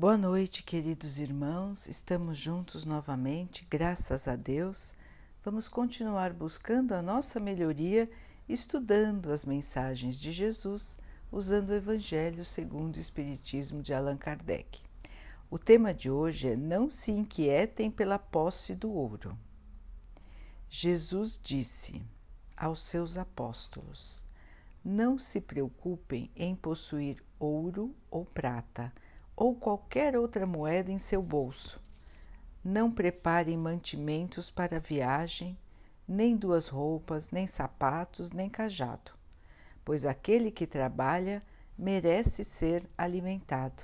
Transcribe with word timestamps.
Boa 0.00 0.16
noite, 0.16 0.62
queridos 0.62 1.18
irmãos. 1.18 1.86
Estamos 1.86 2.38
juntos 2.38 2.86
novamente, 2.86 3.66
graças 3.70 4.26
a 4.26 4.34
Deus. 4.34 4.94
Vamos 5.44 5.68
continuar 5.68 6.32
buscando 6.32 6.94
a 6.94 7.02
nossa 7.02 7.38
melhoria, 7.38 8.10
estudando 8.48 9.30
as 9.30 9.44
mensagens 9.44 10.16
de 10.16 10.32
Jesus, 10.32 10.98
usando 11.30 11.68
o 11.68 11.74
Evangelho 11.74 12.46
segundo 12.46 12.96
o 12.96 12.98
Espiritismo 12.98 13.82
de 13.82 13.92
Allan 13.92 14.16
Kardec. 14.16 14.80
O 15.50 15.58
tema 15.58 15.92
de 15.92 16.10
hoje 16.10 16.48
é 16.48 16.56
Não 16.56 16.88
se 16.88 17.12
inquietem 17.12 17.90
pela 17.90 18.18
posse 18.18 18.74
do 18.74 18.90
ouro. 18.90 19.36
Jesus 20.70 21.38
disse 21.42 22.00
aos 22.56 22.80
seus 22.80 23.18
apóstolos: 23.18 24.24
Não 24.82 25.18
se 25.18 25.42
preocupem 25.42 26.30
em 26.34 26.56
possuir 26.56 27.22
ouro 27.38 27.94
ou 28.10 28.24
prata 28.24 28.90
ou 29.40 29.54
qualquer 29.54 30.18
outra 30.18 30.46
moeda 30.46 30.92
em 30.92 30.98
seu 30.98 31.22
bolso. 31.22 31.82
Não 32.62 32.92
preparem 32.92 33.56
mantimentos 33.56 34.50
para 34.50 34.76
a 34.76 34.80
viagem, 34.80 35.56
nem 36.06 36.36
duas 36.36 36.68
roupas, 36.68 37.30
nem 37.30 37.46
sapatos, 37.46 38.32
nem 38.32 38.50
cajado, 38.50 39.12
pois 39.82 40.04
aquele 40.04 40.50
que 40.50 40.66
trabalha 40.66 41.42
merece 41.78 42.44
ser 42.44 42.86
alimentado. 42.98 43.82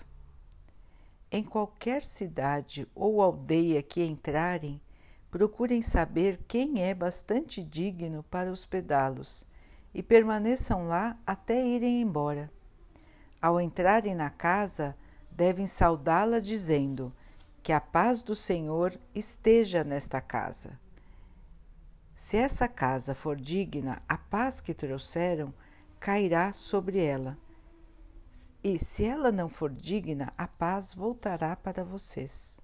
Em 1.32 1.42
qualquer 1.42 2.02
cidade 2.02 2.86
ou 2.94 3.22
aldeia 3.22 3.82
que 3.82 4.04
entrarem, 4.04 4.78
procurem 5.30 5.80
saber 5.80 6.38
quem 6.46 6.82
é 6.82 6.92
bastante 6.92 7.64
digno 7.64 8.22
para 8.24 8.50
hospedá-los 8.50 9.46
e 9.94 10.02
permaneçam 10.02 10.86
lá 10.86 11.18
até 11.26 11.66
irem 11.66 12.02
embora. 12.02 12.52
Ao 13.40 13.58
entrarem 13.58 14.14
na 14.14 14.28
casa, 14.28 14.94
devem 15.36 15.66
saudá-la 15.66 16.40
dizendo: 16.40 17.12
Que 17.62 17.72
a 17.72 17.80
paz 17.80 18.22
do 18.22 18.34
Senhor 18.34 18.98
esteja 19.14 19.84
nesta 19.84 20.20
casa. 20.20 20.80
Se 22.14 22.36
essa 22.36 22.66
casa 22.66 23.14
for 23.14 23.36
digna, 23.36 24.02
a 24.08 24.16
paz 24.16 24.60
que 24.60 24.74
trouxeram 24.74 25.54
cairá 26.00 26.52
sobre 26.52 26.98
ela. 26.98 27.38
E 28.64 28.78
se 28.78 29.04
ela 29.04 29.30
não 29.30 29.48
for 29.48 29.70
digna, 29.70 30.32
a 30.36 30.48
paz 30.48 30.92
voltará 30.92 31.54
para 31.54 31.84
vocês. 31.84 32.60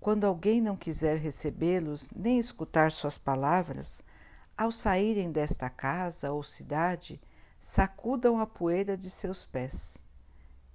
Quando 0.00 0.24
alguém 0.24 0.60
não 0.60 0.76
quiser 0.76 1.18
recebê-los 1.18 2.10
nem 2.10 2.38
escutar 2.38 2.90
suas 2.90 3.16
palavras, 3.16 4.02
ao 4.56 4.72
saírem 4.72 5.30
desta 5.30 5.70
casa 5.70 6.32
ou 6.32 6.42
cidade, 6.42 7.20
sacudam 7.60 8.40
a 8.40 8.46
poeira 8.46 8.96
de 8.96 9.10
seus 9.10 9.44
pés. 9.44 10.03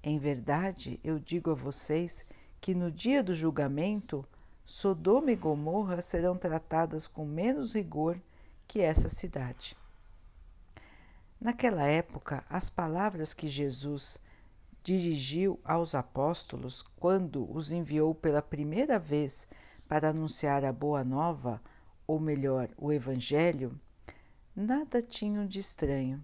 Em 0.01 0.17
verdade, 0.17 0.99
eu 1.03 1.19
digo 1.19 1.51
a 1.51 1.53
vocês 1.53 2.25
que 2.61 2.73
no 2.73 2.89
dia 2.89 3.21
do 3.21 3.33
julgamento, 3.33 4.25
Sodoma 4.65 5.31
e 5.31 5.35
Gomorra 5.35 6.01
serão 6.01 6.37
tratadas 6.37 7.07
com 7.07 7.25
menos 7.25 7.73
rigor 7.73 8.19
que 8.67 8.79
essa 8.79 9.09
cidade. 9.09 9.75
Naquela 11.39 11.85
época, 11.85 12.43
as 12.49 12.69
palavras 12.69 13.33
que 13.33 13.47
Jesus 13.47 14.19
dirigiu 14.83 15.59
aos 15.63 15.95
apóstolos 15.95 16.81
quando 16.97 17.49
os 17.51 17.71
enviou 17.71 18.15
pela 18.15 18.41
primeira 18.41 18.97
vez 18.97 19.47
para 19.87 20.09
anunciar 20.09 20.63
a 20.63 20.71
Boa 20.71 21.03
Nova, 21.03 21.61
ou 22.07 22.19
melhor, 22.19 22.69
o 22.77 22.91
Evangelho, 22.93 23.79
nada 24.55 25.01
tinham 25.01 25.45
de 25.45 25.59
estranho. 25.59 26.23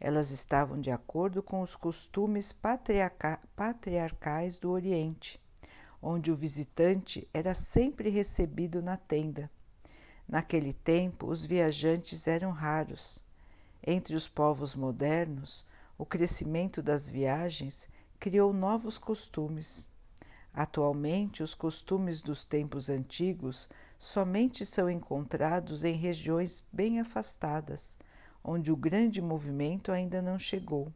Elas 0.00 0.30
estavam 0.30 0.80
de 0.80 0.90
acordo 0.90 1.42
com 1.42 1.60
os 1.60 1.76
costumes 1.76 2.52
patriarcais 3.56 4.58
do 4.58 4.70
Oriente, 4.70 5.40
onde 6.02 6.30
o 6.30 6.36
visitante 6.36 7.28
era 7.32 7.54
sempre 7.54 8.10
recebido 8.10 8.82
na 8.82 8.96
tenda. 8.96 9.50
Naquele 10.28 10.72
tempo, 10.72 11.26
os 11.26 11.44
viajantes 11.44 12.26
eram 12.26 12.50
raros. 12.50 13.22
Entre 13.86 14.14
os 14.16 14.26
povos 14.26 14.74
modernos, 14.74 15.64
o 15.96 16.04
crescimento 16.04 16.82
das 16.82 17.08
viagens 17.08 17.88
criou 18.18 18.52
novos 18.52 18.98
costumes. 18.98 19.90
Atualmente, 20.52 21.42
os 21.42 21.52
costumes 21.54 22.20
dos 22.20 22.44
tempos 22.44 22.88
antigos 22.88 23.68
somente 23.98 24.64
são 24.64 24.88
encontrados 24.88 25.84
em 25.84 25.94
regiões 25.94 26.64
bem 26.72 27.00
afastadas, 27.00 27.98
onde 28.44 28.70
o 28.70 28.76
grande 28.76 29.22
movimento 29.22 29.90
ainda 29.90 30.20
não 30.20 30.38
chegou. 30.38 30.92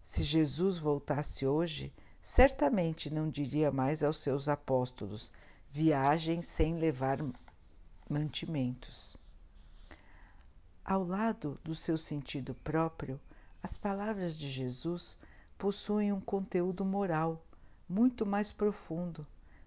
Se 0.00 0.22
Jesus 0.22 0.78
voltasse 0.78 1.44
hoje, 1.44 1.92
certamente 2.22 3.12
não 3.12 3.28
diria 3.28 3.72
mais 3.72 4.04
aos 4.04 4.18
seus 4.18 4.48
apóstolos: 4.48 5.32
viajem 5.72 6.40
sem 6.40 6.78
levar 6.78 7.18
mantimentos. 8.08 9.16
Ao 10.84 11.02
lado 11.02 11.58
do 11.64 11.74
seu 11.74 11.98
sentido 11.98 12.54
próprio, 12.54 13.20
as 13.60 13.76
palavras 13.76 14.36
de 14.36 14.48
Jesus 14.48 15.18
possuem 15.58 16.12
um 16.12 16.20
conteúdo 16.20 16.84
moral 16.84 17.44
muito 17.88 18.24
mais 18.24 18.52
profundo, 18.52 19.26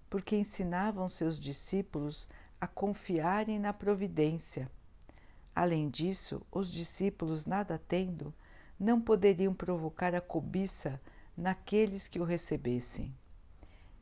porque 0.09 0.37
ensinavam 0.37 1.09
seus 1.09 1.37
discípulos 1.37 2.25
a 2.61 2.67
confiarem 2.67 3.59
na 3.59 3.73
providência 3.73 4.71
Além 5.59 5.89
disso, 5.89 6.41
os 6.49 6.71
discípulos, 6.71 7.45
nada 7.45 7.77
tendo, 7.85 8.33
não 8.79 9.01
poderiam 9.01 9.53
provocar 9.53 10.15
a 10.15 10.21
cobiça 10.21 11.01
naqueles 11.35 12.07
que 12.07 12.17
o 12.17 12.23
recebessem. 12.23 13.13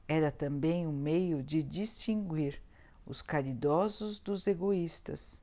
Era 0.08 0.32
também 0.32 0.86
um 0.86 0.92
meio 0.92 1.42
de 1.42 1.64
distinguir 1.64 2.62
os 3.08 3.24
caridosos 3.24 4.20
dos 4.20 4.46
egoístas, 4.46 5.42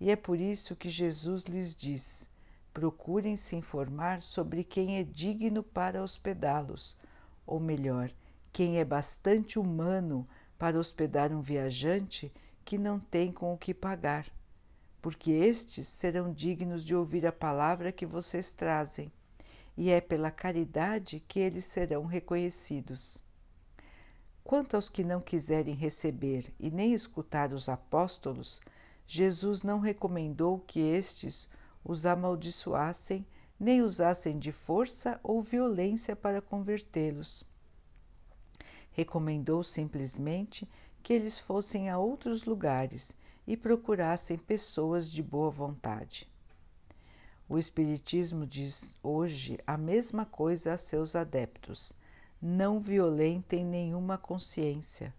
e 0.00 0.10
é 0.10 0.16
por 0.16 0.40
isso 0.40 0.74
que 0.74 0.88
Jesus 0.88 1.44
lhes 1.44 1.76
diz: 1.76 2.28
procurem 2.74 3.36
se 3.36 3.54
informar 3.54 4.20
sobre 4.20 4.64
quem 4.64 4.98
é 4.98 5.04
digno 5.04 5.62
para 5.62 6.02
hospedá-los, 6.02 6.96
ou 7.46 7.60
melhor, 7.60 8.10
quem 8.52 8.80
é 8.80 8.84
bastante 8.84 9.60
humano 9.60 10.26
para 10.58 10.76
hospedar 10.76 11.30
um 11.30 11.40
viajante 11.40 12.32
que 12.64 12.76
não 12.76 12.98
tem 12.98 13.30
com 13.30 13.54
o 13.54 13.56
que 13.56 13.72
pagar 13.72 14.26
porque 15.02 15.32
estes 15.32 15.88
serão 15.88 16.32
dignos 16.32 16.84
de 16.84 16.94
ouvir 16.94 17.26
a 17.26 17.32
palavra 17.32 17.90
que 17.90 18.06
vocês 18.06 18.52
trazem, 18.52 19.10
e 19.76 19.90
é 19.90 20.00
pela 20.00 20.30
caridade 20.30 21.18
que 21.26 21.40
eles 21.40 21.64
serão 21.64 22.06
reconhecidos. 22.06 23.18
Quanto 24.44 24.76
aos 24.76 24.88
que 24.88 25.02
não 25.02 25.20
quiserem 25.20 25.74
receber 25.74 26.54
e 26.58 26.70
nem 26.70 26.94
escutar 26.94 27.52
os 27.52 27.68
apóstolos, 27.68 28.60
Jesus 29.04 29.62
não 29.64 29.80
recomendou 29.80 30.60
que 30.60 30.78
estes 30.78 31.48
os 31.84 32.06
amaldiçoassem 32.06 33.26
nem 33.58 33.82
usassem 33.82 34.38
de 34.38 34.52
força 34.52 35.18
ou 35.22 35.42
violência 35.42 36.14
para 36.14 36.40
convertê-los. 36.40 37.44
Recomendou 38.92 39.64
simplesmente 39.64 40.68
que 41.02 41.12
eles 41.12 41.38
fossem 41.38 41.90
a 41.90 41.98
outros 41.98 42.44
lugares 42.44 43.12
e 43.46 43.56
procurassem 43.56 44.38
pessoas 44.38 45.10
de 45.10 45.22
boa 45.22 45.50
vontade. 45.50 46.30
O 47.48 47.58
Espiritismo 47.58 48.46
diz 48.46 48.94
hoje 49.02 49.58
a 49.66 49.76
mesma 49.76 50.24
coisa 50.24 50.72
a 50.72 50.76
seus 50.76 51.14
adeptos: 51.14 51.92
não 52.40 52.80
violentem 52.80 53.64
nenhuma 53.64 54.16
consciência, 54.16 55.12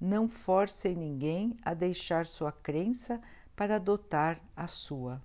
não 0.00 0.28
forcem 0.28 0.94
ninguém 0.94 1.56
a 1.62 1.74
deixar 1.74 2.26
sua 2.26 2.52
crença 2.52 3.20
para 3.56 3.76
adotar 3.76 4.40
a 4.56 4.66
sua. 4.66 5.20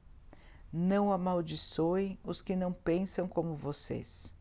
Não 0.72 1.12
amaldiçoem 1.12 2.19
os 2.24 2.41
que 2.41 2.56
não 2.56 2.74
pensam 2.74 3.28
como 3.28 3.56
vocês. 3.56 4.34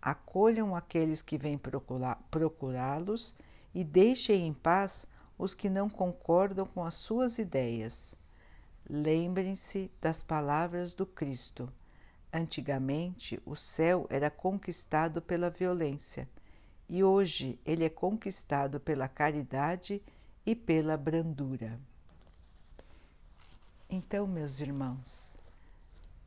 Acolham 0.00 0.74
aqueles 0.74 1.22
que 1.22 1.38
vêm 1.38 1.58
procurá-los 2.30 3.34
e 3.74 3.84
deixem 3.84 4.46
em 4.46 4.52
paz 4.52 5.06
os 5.38 5.54
que 5.54 5.68
não 5.68 5.88
concordam 5.88 6.66
com 6.66 6.84
as 6.84 6.94
suas 6.94 7.38
ideias. 7.38 8.14
Lembrem-se 8.88 9.90
das 10.00 10.22
palavras 10.22 10.92
do 10.92 11.06
Cristo. 11.06 11.72
Antigamente, 12.32 13.40
o 13.46 13.54
céu 13.54 14.06
era 14.10 14.30
conquistado 14.30 15.22
pela 15.22 15.50
violência 15.50 16.28
e 16.88 17.02
hoje 17.02 17.58
ele 17.64 17.84
é 17.84 17.88
conquistado 17.88 18.78
pela 18.78 19.08
caridade 19.08 20.02
e 20.44 20.54
pela 20.54 20.96
brandura. 20.96 21.78
Então, 23.88 24.26
meus 24.26 24.60
irmãos, 24.60 25.32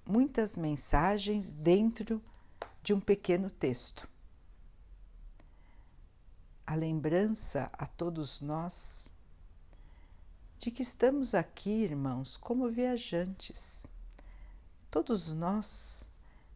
muitas 0.06 0.56
mensagens 0.56 1.51
dentro 1.53 2.21
de 2.81 2.94
um 2.94 3.00
pequeno 3.00 3.50
texto 3.50 4.07
a 6.67 6.75
lembrança 6.75 7.69
a 7.71 7.85
todos 7.85 8.41
nós 8.41 9.09
de 10.59 10.69
que 10.69 10.81
estamos 10.81 11.33
aqui, 11.33 11.69
irmãos, 11.69 12.35
como 12.35 12.69
viajantes. 12.69 13.87
Todos 14.91 15.29
nós 15.29 16.09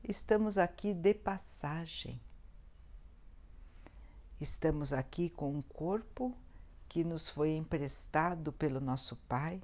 estamos 0.03 0.57
aqui 0.57 0.93
de 0.93 1.13
passagem. 1.13 2.19
Estamos 4.39 4.91
aqui 4.91 5.29
com 5.29 5.49
um 5.49 5.61
corpo 5.61 6.35
que 6.89 7.05
nos 7.05 7.29
foi 7.29 7.55
emprestado 7.55 8.51
pelo 8.51 8.81
nosso 8.81 9.15
Pai. 9.29 9.61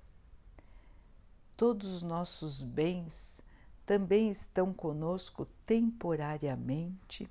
Todos 1.57 1.89
os 1.89 2.01
nossos 2.01 2.61
bens 2.61 3.41
também 3.85 4.29
estão 4.29 4.73
conosco 4.73 5.45
temporariamente. 5.65 7.29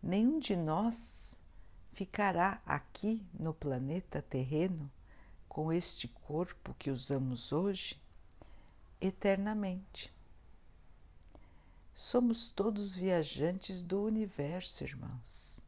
Nenhum 0.00 0.38
de 0.38 0.54
nós 0.54 1.33
ficará 1.94 2.60
aqui 2.66 3.24
no 3.32 3.54
planeta 3.54 4.20
terreno 4.20 4.90
com 5.48 5.72
este 5.72 6.08
corpo 6.08 6.74
que 6.74 6.90
usamos 6.90 7.52
hoje 7.52 7.96
eternamente. 9.00 10.12
Somos 11.94 12.48
todos 12.48 12.96
viajantes 12.96 13.80
do 13.80 14.02
universo, 14.02 14.82
irmãos. 14.82 15.60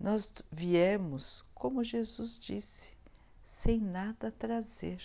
Nós 0.00 0.32
viemos, 0.50 1.44
como 1.54 1.84
Jesus 1.84 2.38
disse, 2.38 2.96
sem 3.44 3.78
nada 3.78 4.30
trazer, 4.30 5.02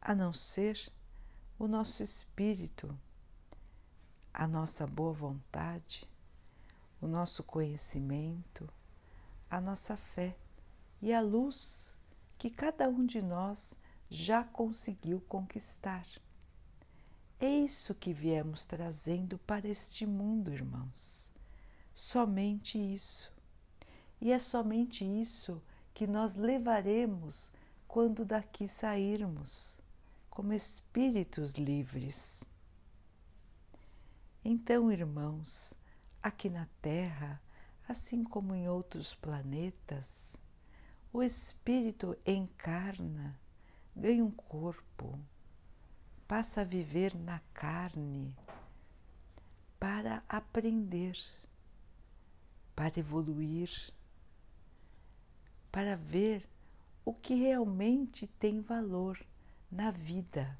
a 0.00 0.14
não 0.14 0.32
ser 0.32 0.90
o 1.58 1.68
nosso 1.68 2.02
espírito, 2.02 2.98
a 4.32 4.46
nossa 4.46 4.86
boa 4.86 5.12
vontade, 5.12 6.08
o 7.02 7.06
nosso 7.06 7.42
conhecimento, 7.42 8.66
a 9.50 9.60
nossa 9.60 9.94
fé 9.94 10.34
e 11.02 11.12
a 11.12 11.20
luz 11.20 11.92
que 12.38 12.48
cada 12.48 12.88
um 12.88 13.04
de 13.04 13.20
nós 13.20 13.76
já 14.08 14.42
conseguiu 14.42 15.20
conquistar. 15.28 16.06
É 17.38 17.50
isso 17.50 17.94
que 17.94 18.14
viemos 18.14 18.64
trazendo 18.64 19.36
para 19.36 19.68
este 19.68 20.06
mundo, 20.06 20.50
irmãos 20.50 21.30
somente 21.94 22.78
isso. 22.78 23.32
E 24.20 24.32
é 24.32 24.38
somente 24.38 25.04
isso 25.04 25.62
que 25.92 26.06
nós 26.06 26.34
levaremos 26.34 27.52
quando 27.86 28.24
daqui 28.24 28.66
sairmos, 28.66 29.78
como 30.30 30.52
espíritos 30.52 31.52
livres. 31.52 32.42
Então, 34.44 34.90
irmãos, 34.90 35.74
aqui 36.22 36.48
na 36.48 36.66
Terra, 36.80 37.40
assim 37.88 38.22
como 38.22 38.54
em 38.54 38.68
outros 38.68 39.14
planetas, 39.14 40.36
o 41.12 41.22
espírito 41.22 42.16
encarna, 42.24 43.38
ganha 43.94 44.24
um 44.24 44.30
corpo, 44.30 45.18
passa 46.26 46.62
a 46.62 46.64
viver 46.64 47.14
na 47.14 47.40
carne 47.52 48.36
para 49.78 50.22
aprender 50.28 51.16
para 52.74 52.98
evoluir, 52.98 53.70
para 55.70 55.96
ver 55.96 56.48
o 57.04 57.12
que 57.12 57.34
realmente 57.34 58.26
tem 58.26 58.60
valor 58.60 59.24
na 59.70 59.90
vida. 59.90 60.58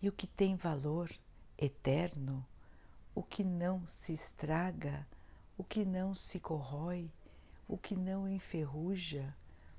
E 0.00 0.08
o 0.08 0.12
que 0.12 0.26
tem 0.26 0.56
valor 0.56 1.10
eterno, 1.58 2.46
o 3.16 3.22
que 3.24 3.42
não 3.42 3.84
se 3.84 4.12
estraga, 4.12 5.04
o 5.58 5.64
que 5.64 5.84
não 5.84 6.14
se 6.14 6.38
corrói, 6.38 7.10
o 7.66 7.76
que 7.76 7.96
não 7.96 8.28
enferruja, 8.28 9.34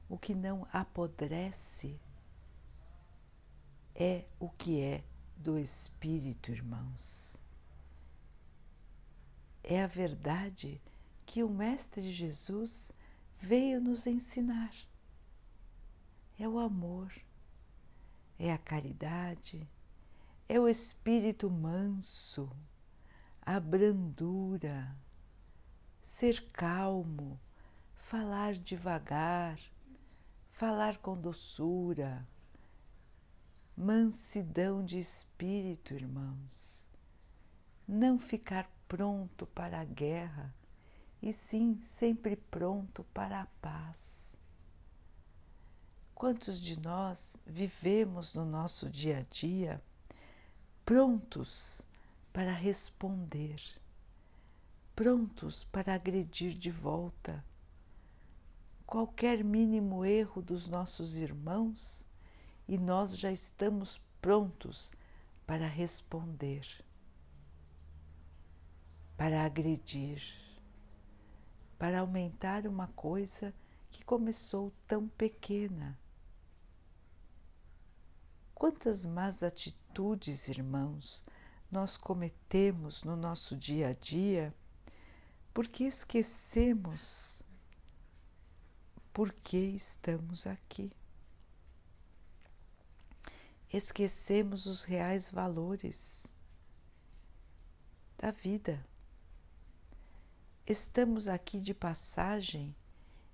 o 0.09 0.17
que 0.17 0.35
não 0.35 0.67
apodrece, 0.73 1.97
é 3.95 4.25
o 4.37 4.49
que 4.49 4.81
é 4.81 5.05
do 5.37 5.57
Espírito, 5.57 6.51
irmãos 6.51 7.27
é 9.69 9.83
a 9.83 9.87
verdade 9.87 10.81
que 11.25 11.43
o 11.43 11.49
Mestre 11.49 12.09
Jesus 12.09 12.89
veio 13.37 13.81
nos 13.81 14.07
ensinar. 14.07 14.73
É 16.39 16.47
o 16.47 16.57
amor, 16.57 17.13
é 18.39 18.53
a 18.53 18.57
caridade, 18.57 19.69
é 20.47 20.57
o 20.57 20.69
espírito 20.69 21.49
manso, 21.49 22.49
a 23.47 23.61
brandura, 23.61 24.93
ser 26.03 26.49
calmo, 26.51 27.39
falar 27.95 28.55
devagar, 28.55 29.57
falar 30.51 30.97
com 30.97 31.15
doçura, 31.15 32.27
mansidão 33.73 34.83
de 34.83 34.99
espírito, 34.99 35.93
irmãos. 35.93 36.85
Não 37.87 38.19
ficar 38.19 38.69
pronto 38.85 39.45
para 39.45 39.79
a 39.79 39.85
guerra, 39.85 40.53
e 41.21 41.31
sim 41.31 41.79
sempre 41.81 42.35
pronto 42.35 43.05
para 43.13 43.43
a 43.43 43.47
paz. 43.61 44.37
Quantos 46.13 46.59
de 46.59 46.77
nós 46.77 47.37
vivemos 47.45 48.35
no 48.35 48.43
nosso 48.43 48.89
dia 48.89 49.19
a 49.19 49.33
dia 49.33 49.81
prontos 50.83 51.86
para 52.37 52.53
responder, 52.53 53.59
prontos 54.95 55.63
para 55.63 55.95
agredir 55.95 56.53
de 56.53 56.69
volta 56.69 57.43
qualquer 58.85 59.43
mínimo 59.43 60.05
erro 60.05 60.39
dos 60.39 60.67
nossos 60.67 61.15
irmãos 61.15 62.05
e 62.67 62.77
nós 62.77 63.17
já 63.17 63.31
estamos 63.31 63.99
prontos 64.21 64.91
para 65.47 65.67
responder 65.67 66.63
para 69.17 69.43
agredir, 69.43 70.21
para 71.79 72.01
aumentar 72.01 72.67
uma 72.67 72.87
coisa 72.89 73.51
que 73.89 74.05
começou 74.05 74.71
tão 74.87 75.07
pequena. 75.07 75.97
Quantas 78.53 79.07
más 79.07 79.41
atitudes, 79.41 80.47
irmãos, 80.49 81.25
nós 81.71 81.97
cometemos 81.97 83.03
no 83.03 83.15
nosso 83.15 83.55
dia 83.55 83.89
a 83.89 83.93
dia 83.93 84.53
porque 85.53 85.83
esquecemos 85.83 87.41
por 89.13 89.33
que 89.33 89.57
estamos 89.57 90.45
aqui. 90.45 90.91
Esquecemos 93.73 94.65
os 94.65 94.83
reais 94.83 95.29
valores 95.29 96.31
da 98.17 98.31
vida 98.31 98.85
estamos 100.67 101.29
aqui 101.29 101.61
de 101.61 101.73
passagem 101.73 102.75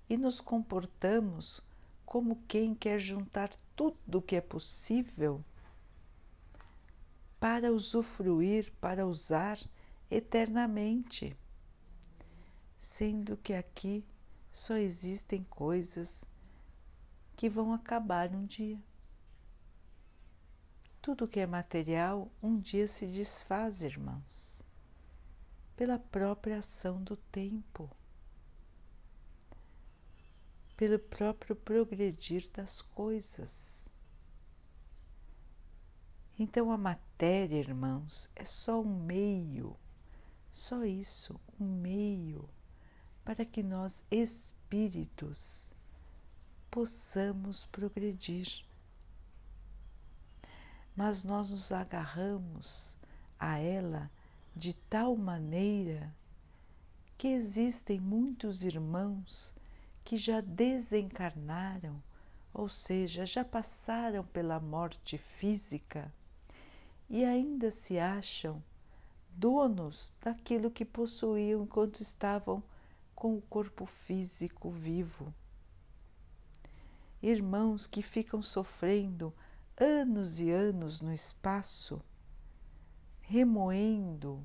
e 0.07 0.15
nos 0.15 0.39
comportamos 0.39 1.61
como 2.05 2.43
quem 2.47 2.75
quer 2.75 2.99
juntar 2.99 3.49
tudo 3.75 4.19
o 4.19 4.21
que 4.21 4.35
é 4.35 4.41
possível 4.41 5.43
para 7.43 7.73
usufruir, 7.73 8.71
para 8.79 9.05
usar 9.05 9.59
eternamente, 10.09 11.35
sendo 12.79 13.35
que 13.35 13.53
aqui 13.53 14.05
só 14.49 14.77
existem 14.77 15.43
coisas 15.49 16.23
que 17.35 17.49
vão 17.49 17.73
acabar 17.73 18.33
um 18.33 18.45
dia. 18.45 18.81
Tudo 21.01 21.27
que 21.27 21.41
é 21.41 21.45
material 21.45 22.31
um 22.41 22.57
dia 22.57 22.87
se 22.87 23.05
desfaz, 23.05 23.81
irmãos 23.81 24.53
pela 25.75 25.97
própria 25.99 26.59
ação 26.59 27.03
do 27.03 27.17
tempo, 27.17 27.89
pelo 30.77 30.99
próprio 30.99 31.55
progredir 31.55 32.49
das 32.51 32.81
coisas. 32.81 33.82
Então 36.37 36.71
a 36.71 36.77
matéria, 36.77 37.59
irmãos, 37.59 38.27
é 38.35 38.43
só 38.43 38.81
um 38.81 39.03
meio, 39.03 39.77
só 40.51 40.83
isso, 40.83 41.39
um 41.59 41.65
meio 41.65 42.49
para 43.23 43.45
que 43.45 43.61
nós 43.61 44.03
espíritos 44.09 45.71
possamos 46.71 47.65
progredir. 47.67 48.65
Mas 50.95 51.23
nós 51.23 51.51
nos 51.51 51.71
agarramos 51.71 52.97
a 53.39 53.59
ela 53.59 54.09
de 54.55 54.73
tal 54.73 55.15
maneira 55.15 56.11
que 57.15 57.27
existem 57.27 57.99
muitos 57.99 58.63
irmãos 58.63 59.53
que 60.03 60.17
já 60.17 60.41
desencarnaram, 60.41 62.01
ou 62.51 62.67
seja, 62.67 63.23
já 63.23 63.45
passaram 63.45 64.25
pela 64.25 64.59
morte 64.59 65.19
física 65.19 66.11
e 67.13 67.23
ainda 67.23 67.69
se 67.69 67.99
acham 67.99 68.59
donos 69.29 70.11
daquilo 70.19 70.71
que 70.71 70.83
possuíam 70.83 71.61
enquanto 71.61 72.01
estavam 72.01 72.63
com 73.13 73.37
o 73.37 73.41
corpo 73.43 73.85
físico 73.85 74.71
vivo. 74.71 75.31
Irmãos 77.21 77.85
que 77.85 78.01
ficam 78.01 78.41
sofrendo 78.41 79.31
anos 79.77 80.39
e 80.39 80.49
anos 80.49 81.01
no 81.01 81.13
espaço 81.13 82.01
remoendo 83.21 84.43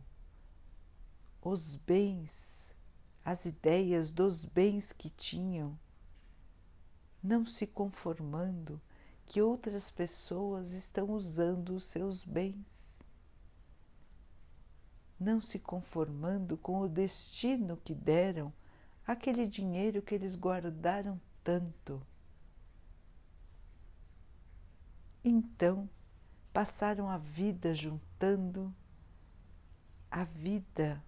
os 1.40 1.74
bens, 1.74 2.70
as 3.24 3.46
ideias 3.46 4.12
dos 4.12 4.44
bens 4.44 4.92
que 4.92 5.08
tinham, 5.08 5.78
não 7.22 7.46
se 7.46 7.66
conformando 7.66 8.78
que 9.28 9.42
outras 9.42 9.90
pessoas 9.90 10.72
estão 10.72 11.10
usando 11.10 11.74
os 11.74 11.84
seus 11.84 12.24
bens, 12.24 13.04
não 15.20 15.38
se 15.38 15.58
conformando 15.58 16.56
com 16.56 16.80
o 16.80 16.88
destino 16.88 17.76
que 17.76 17.94
deram 17.94 18.50
aquele 19.06 19.46
dinheiro 19.46 20.00
que 20.00 20.14
eles 20.14 20.34
guardaram 20.34 21.20
tanto. 21.44 22.00
Então, 25.22 25.90
passaram 26.50 27.10
a 27.10 27.18
vida 27.18 27.74
juntando, 27.74 28.74
a 30.10 30.24
vida 30.24 31.04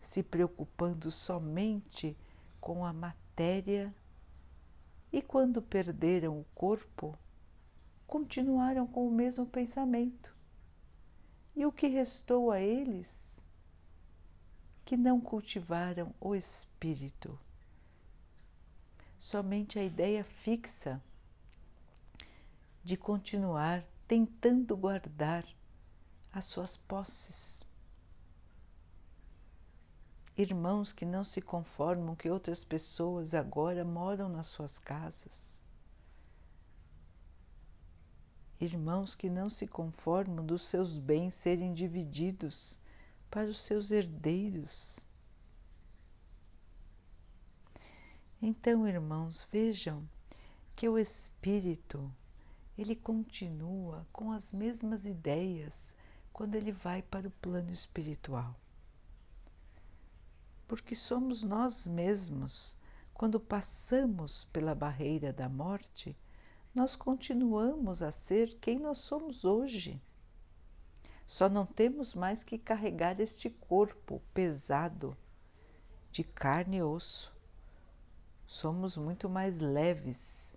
se 0.00 0.24
preocupando 0.24 1.10
somente 1.10 2.16
com 2.60 2.84
a 2.84 2.92
matéria, 2.92 3.94
e 5.12 5.22
quando 5.22 5.62
perderam 5.62 6.40
o 6.40 6.44
corpo, 6.54 7.16
continuaram 8.08 8.86
com 8.86 9.06
o 9.06 9.12
mesmo 9.12 9.44
pensamento. 9.44 10.34
E 11.54 11.66
o 11.66 11.70
que 11.70 11.86
restou 11.86 12.50
a 12.50 12.58
eles? 12.58 13.38
Que 14.84 14.96
não 14.96 15.20
cultivaram 15.20 16.14
o 16.18 16.34
espírito. 16.34 17.38
Somente 19.18 19.78
a 19.78 19.84
ideia 19.84 20.24
fixa 20.24 21.02
de 22.82 22.96
continuar 22.96 23.84
tentando 24.06 24.74
guardar 24.74 25.44
as 26.32 26.46
suas 26.46 26.78
posses. 26.78 27.62
Irmãos 30.34 30.94
que 30.94 31.04
não 31.04 31.24
se 31.24 31.42
conformam 31.42 32.16
que 32.16 32.30
outras 32.30 32.64
pessoas 32.64 33.34
agora 33.34 33.84
moram 33.84 34.30
nas 34.30 34.46
suas 34.46 34.78
casas. 34.78 35.57
Irmãos 38.60 39.14
que 39.14 39.30
não 39.30 39.48
se 39.48 39.66
conformam 39.66 40.44
dos 40.44 40.62
seus 40.62 40.98
bens 40.98 41.34
serem 41.34 41.72
divididos 41.72 42.78
para 43.30 43.48
os 43.48 43.60
seus 43.60 43.90
herdeiros. 43.90 44.98
Então, 48.42 48.86
irmãos, 48.86 49.46
vejam 49.50 50.08
que 50.74 50.88
o 50.88 50.98
Espírito 50.98 52.12
ele 52.76 52.94
continua 52.94 54.06
com 54.12 54.30
as 54.30 54.52
mesmas 54.52 55.04
ideias 55.04 55.94
quando 56.32 56.54
ele 56.54 56.70
vai 56.70 57.02
para 57.02 57.26
o 57.26 57.32
plano 57.32 57.72
espiritual. 57.72 58.54
Porque 60.68 60.94
somos 60.94 61.42
nós 61.42 61.86
mesmos, 61.86 62.76
quando 63.12 63.40
passamos 63.40 64.44
pela 64.52 64.74
barreira 64.74 65.32
da 65.32 65.48
morte, 65.48 66.16
nós 66.78 66.94
continuamos 66.94 68.04
a 68.04 68.12
ser 68.12 68.56
quem 68.60 68.78
nós 68.78 68.98
somos 68.98 69.44
hoje. 69.44 70.00
Só 71.26 71.48
não 71.48 71.66
temos 71.66 72.14
mais 72.14 72.44
que 72.44 72.56
carregar 72.56 73.18
este 73.20 73.50
corpo 73.50 74.22
pesado 74.32 75.16
de 76.12 76.22
carne 76.22 76.76
e 76.76 76.82
osso. 76.82 77.34
Somos 78.46 78.96
muito 78.96 79.28
mais 79.28 79.58
leves, 79.58 80.56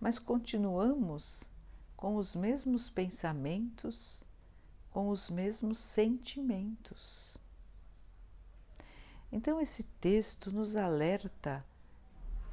mas 0.00 0.18
continuamos 0.18 1.44
com 1.94 2.16
os 2.16 2.34
mesmos 2.34 2.88
pensamentos, 2.88 4.22
com 4.90 5.10
os 5.10 5.28
mesmos 5.28 5.78
sentimentos. 5.78 7.36
Então, 9.30 9.60
esse 9.60 9.82
texto 10.00 10.50
nos 10.50 10.74
alerta 10.74 11.62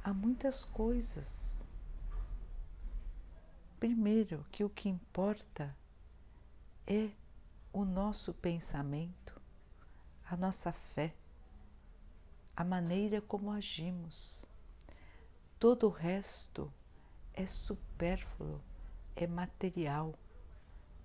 a 0.04 0.12
muitas 0.12 0.62
coisas. 0.62 1.57
Primeiro, 3.78 4.44
que 4.50 4.64
o 4.64 4.70
que 4.70 4.88
importa 4.88 5.74
é 6.86 7.10
o 7.72 7.84
nosso 7.84 8.34
pensamento, 8.34 9.40
a 10.28 10.36
nossa 10.36 10.72
fé, 10.72 11.14
a 12.56 12.64
maneira 12.64 13.20
como 13.20 13.50
agimos. 13.50 14.44
Todo 15.58 15.86
o 15.86 15.90
resto 15.90 16.72
é 17.32 17.46
supérfluo 17.46 18.60
é 19.20 19.26
material, 19.26 20.14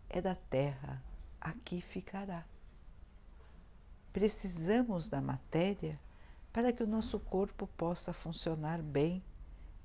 é 0.07 0.21
da 0.21 0.35
terra, 0.35 1.01
aqui 1.41 1.81
ficará. 1.81 2.45
Precisamos 4.11 5.09
da 5.09 5.19
matéria 5.19 5.99
para 6.51 6.71
que 6.71 6.83
o 6.83 6.87
nosso 6.87 7.19
corpo 7.19 7.65
possa 7.75 8.13
funcionar 8.13 8.83
bem 8.83 9.23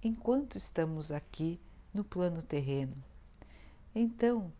enquanto 0.03 0.59
estamos 0.59 1.11
aqui 1.11 1.59
no 1.99 2.05
plano 2.05 2.41
terreno. 2.43 2.97
Então, 3.93 4.53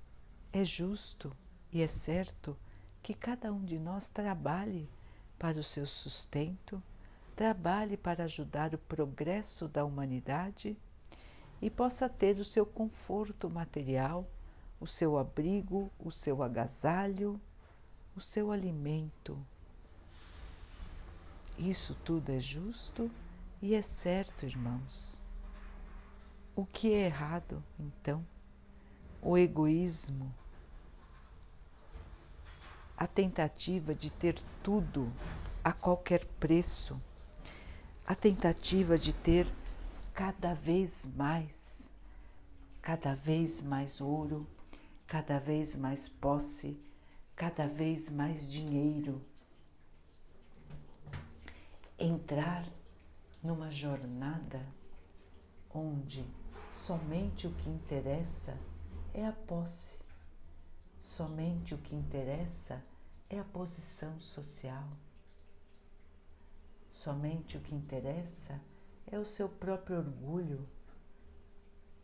é 0.53 0.65
justo 0.65 1.35
e 1.73 1.81
é 1.81 1.87
certo 1.87 2.57
que 3.01 3.15
cada 3.15 3.53
um 3.53 3.65
de 3.65 3.79
nós 3.79 4.09
trabalhe 4.09 4.91
para 5.39 5.57
o 5.57 5.63
seu 5.63 5.87
sustento, 5.87 6.83
trabalhe 7.37 7.97
para 7.97 8.25
ajudar 8.25 8.75
o 8.75 8.79
progresso 8.79 9.69
da 9.69 9.85
humanidade 9.85 10.77
e 11.63 11.71
possa 11.71 12.09
ter 12.09 12.41
o 12.41 12.45
seu 12.45 12.67
conforto 12.67 13.49
material, 13.49 14.29
o 14.81 14.87
seu 14.87 15.17
abrigo, 15.17 15.93
o 15.97 16.11
seu 16.11 16.43
agasalho, 16.43 17.41
o 18.17 18.21
seu 18.21 18.51
alimento. 18.51 19.39
Isso 21.57 21.97
tudo 22.05 22.31
é 22.31 22.41
justo 22.41 23.09
e 23.63 23.77
é 23.77 23.83
certo, 23.83 24.45
irmãos. 24.45 25.28
O 26.59 26.67
que 26.67 26.93
é 26.93 27.07
errado, 27.07 27.63
então? 27.79 28.27
O 29.23 29.39
egoísmo, 29.39 30.35
a 32.97 33.07
tentativa 33.07 33.95
de 33.95 34.11
ter 34.11 34.43
tudo 34.61 35.09
a 35.63 35.73
qualquer 35.73 36.25
preço, 36.41 37.01
a 38.05 38.13
tentativa 38.13 38.99
de 38.99 39.13
ter 39.13 39.47
cada 40.13 40.53
vez 40.53 41.07
mais, 41.15 41.89
cada 42.83 43.15
vez 43.15 43.63
mais 43.63 44.01
ouro, 44.01 44.45
cada 45.07 45.39
vez 45.39 45.77
mais 45.77 46.09
posse, 46.09 46.77
cada 47.37 47.69
vez 47.69 48.11
mais 48.11 48.51
dinheiro. 48.51 49.23
Entrar 51.97 52.67
numa 53.45 53.71
jornada 53.71 54.61
onde 55.73 56.27
somente 56.73 57.47
o 57.47 57.53
que 57.55 57.69
interessa 57.69 58.59
é 59.13 59.27
a 59.27 59.33
posse, 59.33 59.99
somente 60.99 61.75
o 61.75 61.79
que 61.79 61.95
interessa 61.95 62.85
é 63.29 63.39
a 63.39 63.45
posição 63.45 64.19
social, 64.21 64.89
somente 66.91 67.57
o 67.57 67.61
que 67.61 67.75
interessa 67.75 68.61
é 69.07 69.19
o 69.19 69.25
seu 69.25 69.49
próprio 69.49 69.99
orgulho 69.99 70.69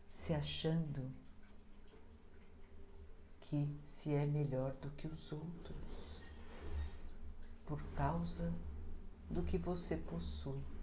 se 0.09 0.33
achando 0.33 1.11
que 3.41 3.69
se 3.83 4.13
é 4.13 4.25
melhor 4.25 4.73
do 4.73 4.89
que 4.91 5.07
os 5.07 5.31
outros 5.31 6.23
por 7.65 7.81
causa 7.95 8.53
do 9.29 9.43
que 9.43 9.57
você 9.57 9.97
possui. 9.97 10.74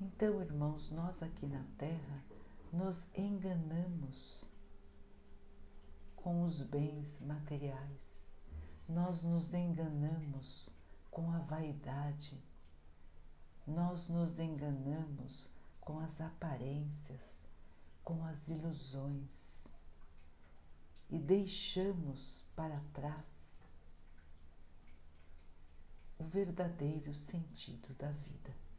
Então, 0.00 0.40
irmãos, 0.40 0.90
nós 0.90 1.22
aqui 1.22 1.46
na 1.46 1.62
Terra 1.76 2.24
nos 2.72 3.06
enganamos 3.14 4.50
com 6.16 6.42
os 6.42 6.62
bens 6.62 7.20
materiais, 7.20 8.26
nós 8.88 9.22
nos 9.22 9.52
enganamos 9.52 10.74
com 11.10 11.30
a 11.30 11.38
vaidade. 11.40 12.42
Nós 13.66 14.08
nos 14.08 14.38
enganamos 14.38 15.50
com 15.80 15.98
as 16.00 16.20
aparências, 16.20 17.46
com 18.02 18.24
as 18.24 18.48
ilusões. 18.48 19.68
E 21.10 21.18
deixamos 21.18 22.44
para 22.54 22.80
trás 22.92 23.64
o 26.18 26.24
verdadeiro 26.24 27.14
sentido 27.14 27.94
da 27.94 28.10
vida. 28.12 28.69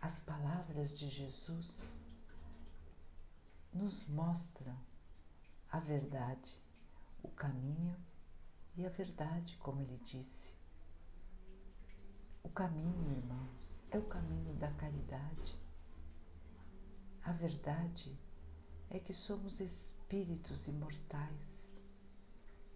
As 0.00 0.20
palavras 0.20 0.96
de 0.96 1.08
Jesus 1.08 1.98
nos 3.72 4.06
mostram 4.06 4.76
a 5.70 5.78
verdade, 5.78 6.58
o 7.22 7.28
caminho 7.28 7.96
e 8.76 8.86
a 8.86 8.88
verdade, 8.88 9.56
como 9.58 9.80
ele 9.80 9.98
disse. 9.98 10.54
O 12.42 12.48
caminho, 12.48 13.12
irmãos, 13.12 13.80
é 13.90 13.98
o 13.98 14.06
caminho 14.06 14.54
da 14.54 14.72
caridade. 14.72 15.60
A 17.22 17.32
verdade 17.32 18.18
é 18.88 18.98
que 18.98 19.12
somos 19.12 19.60
espíritos 19.60 20.66
imortais 20.66 21.60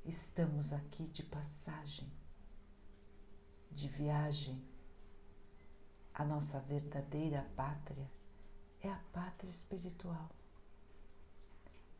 estamos 0.04 0.73
aqui 0.73 1.07
de 1.07 1.23
passagem, 1.23 2.12
de 3.71 3.88
viagem. 3.88 4.62
A 6.16 6.25
nossa 6.25 6.61
verdadeira 6.61 7.44
pátria 7.56 8.09
é 8.80 8.88
a 8.88 9.00
pátria 9.12 9.50
espiritual. 9.50 10.30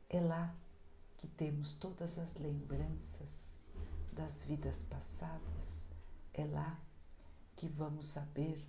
É 0.09 0.21
lá 0.21 0.55
que 1.19 1.27
temos 1.27 1.75
todas 1.75 2.17
as 2.17 2.33
lembranças 2.35 3.59
das 4.13 4.45
vidas 4.45 4.85
passadas, 4.85 5.89
é 6.33 6.45
lá 6.45 6.79
que 7.57 7.67
vamos 7.67 8.07
saber 8.07 8.65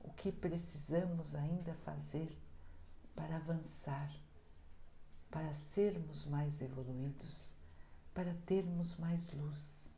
o 0.00 0.10
que 0.12 0.30
precisamos 0.30 1.34
ainda 1.34 1.72
fazer 1.86 2.38
para 3.14 3.36
avançar, 3.36 4.12
para 5.30 5.54
sermos 5.54 6.26
mais 6.26 6.60
evoluídos, 6.60 7.54
para 8.12 8.34
termos 8.44 8.96
mais 8.96 9.32
luz. 9.32 9.96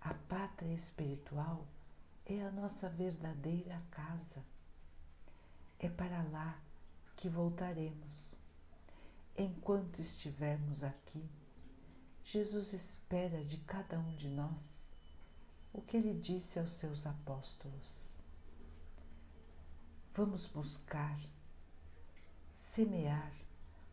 A 0.00 0.14
pátria 0.14 0.72
espiritual 0.72 1.66
é 2.34 2.46
a 2.46 2.50
nossa 2.52 2.88
verdadeira 2.88 3.82
casa. 3.90 4.44
É 5.80 5.88
para 5.88 6.22
lá 6.22 6.60
que 7.16 7.28
voltaremos. 7.28 8.38
Enquanto 9.36 10.00
estivermos 10.00 10.84
aqui, 10.84 11.28
Jesus 12.22 12.72
espera 12.72 13.42
de 13.42 13.56
cada 13.58 13.98
um 13.98 14.14
de 14.14 14.28
nós 14.28 14.94
o 15.72 15.80
que 15.80 15.96
ele 15.96 16.14
disse 16.14 16.60
aos 16.60 16.72
seus 16.72 17.04
apóstolos. 17.04 18.16
Vamos 20.14 20.46
buscar, 20.46 21.18
semear 22.52 23.32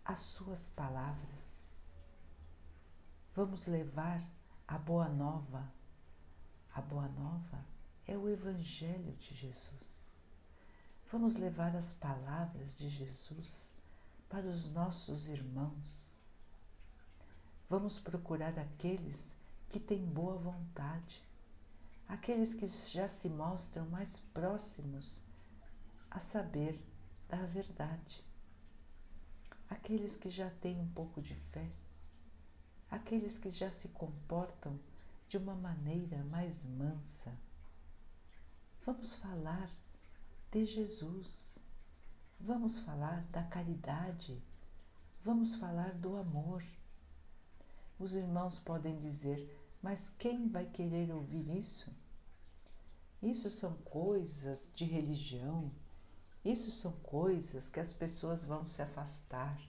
as 0.06 0.20
suas 0.20 0.70
palavras. 0.70 1.76
Vamos 3.34 3.66
levar 3.66 4.22
a 4.68 4.78
boa 4.78 5.10
nova. 5.10 5.72
A 6.74 6.82
boa 6.82 7.08
nova 7.08 7.77
é 8.08 8.18
o 8.18 8.30
Evangelho 8.30 9.14
de 9.18 9.36
Jesus. 9.36 10.18
Vamos 11.12 11.36
levar 11.36 11.76
as 11.76 11.92
palavras 11.92 12.78
de 12.78 12.88
Jesus 12.88 13.74
para 14.30 14.48
os 14.48 14.66
nossos 14.66 15.28
irmãos. 15.28 16.18
Vamos 17.70 18.00
procurar 18.00 18.58
aqueles 18.58 19.36
que 19.68 19.80
têm 19.80 20.06
boa 20.06 20.38
vontade, 20.38 21.22
aqueles 22.08 22.54
que 22.54 22.66
já 22.66 23.10
se 23.10 23.28
mostram 23.28 23.86
mais 23.88 24.20
próximos 24.34 25.22
a 26.10 26.20
saber 26.20 26.82
da 27.28 27.46
verdade. 27.46 28.24
Aqueles 29.70 30.16
que 30.16 30.30
já 30.30 30.50
têm 30.50 30.80
um 30.80 30.88
pouco 30.88 31.22
de 31.22 31.36
fé, 31.36 31.70
aqueles 32.90 33.38
que 33.38 33.50
já 33.50 33.70
se 33.70 33.90
comportam 33.90 34.80
de 35.28 35.38
uma 35.38 35.56
maneira 35.56 36.24
mais 36.24 36.64
mansa. 36.64 37.38
Vamos 38.88 39.16
falar 39.16 39.70
de 40.50 40.64
Jesus, 40.64 41.60
vamos 42.40 42.80
falar 42.80 43.22
da 43.34 43.44
caridade, 43.44 44.42
vamos 45.26 45.56
falar 45.56 45.94
do 45.96 46.16
amor. 46.16 46.64
Os 48.00 48.16
irmãos 48.16 48.60
podem 48.60 48.96
dizer, 48.96 49.46
mas 49.82 50.10
quem 50.18 50.48
vai 50.48 50.66
querer 50.66 51.12
ouvir 51.12 51.54
isso? 51.58 51.94
Isso 53.22 53.50
são 53.50 53.74
coisas 53.80 54.72
de 54.74 54.86
religião, 54.86 55.70
isso 56.46 56.72
são 56.72 56.94
coisas 56.94 57.68
que 57.68 57.82
as 57.82 57.92
pessoas 57.92 58.46
vão 58.46 58.70
se 58.70 58.82
afastar. 58.82 59.62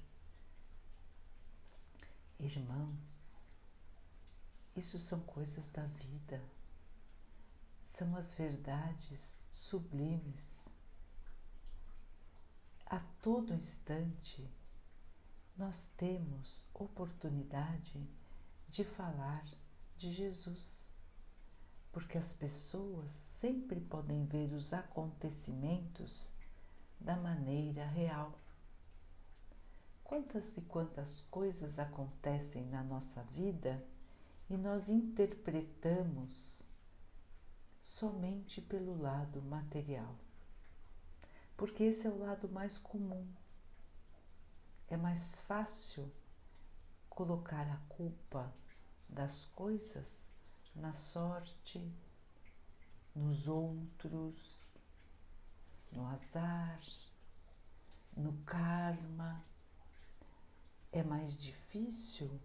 Irmãos, 2.39 3.49
isso 4.77 4.97
são 4.97 5.19
coisas 5.23 5.67
da 5.67 5.83
vida, 5.87 6.41
são 7.99 8.15
as 8.15 8.33
verdades 8.33 9.37
sublimes. 9.51 10.73
A 12.87 13.01
todo 13.21 13.53
instante, 13.53 14.49
nós 15.57 15.91
temos 15.97 16.65
oportunidade 16.73 18.09
de 18.69 18.85
falar 18.85 19.45
de 19.97 20.13
Jesus, 20.13 20.95
porque 21.91 22.17
as 22.17 22.33
pessoas 22.33 23.11
sempre 23.11 23.81
podem 23.81 24.25
ver 24.27 24.53
os 24.53 24.73
acontecimentos 24.73 26.33
da 27.01 27.17
maneira 27.17 27.85
real. 27.85 28.33
Quantas 30.05 30.57
e 30.57 30.61
quantas 30.61 31.23
coisas 31.23 31.81
acontecem 31.81 32.65
na 32.67 32.85
nossa 32.85 33.25
vida 33.25 33.85
e 34.49 34.57
nós 34.57 34.89
interpretamos 34.89 36.68
somente 37.81 38.61
pelo 38.61 39.01
lado 39.01 39.41
material. 39.43 40.15
Porque 41.57 41.85
esse 41.85 42.07
é 42.07 42.11
o 42.11 42.19
lado 42.19 42.49
mais 42.49 42.79
comum. 42.79 43.27
É 44.89 44.97
mais 44.97 45.41
fácil 45.41 46.11
colocar 47.11 47.69
a 47.69 47.77
culpa 47.89 48.53
das 49.09 49.45
coisas 49.47 50.29
na 50.75 50.95
sorte, 50.95 51.93
nos 53.15 53.49
outros, 53.49 54.65
no 55.91 56.07
azar, 56.07 56.81
no 58.17 58.33
karma. 58.45 59.45
É 60.93 61.03
mais 61.03 61.37
difícil 61.37 62.41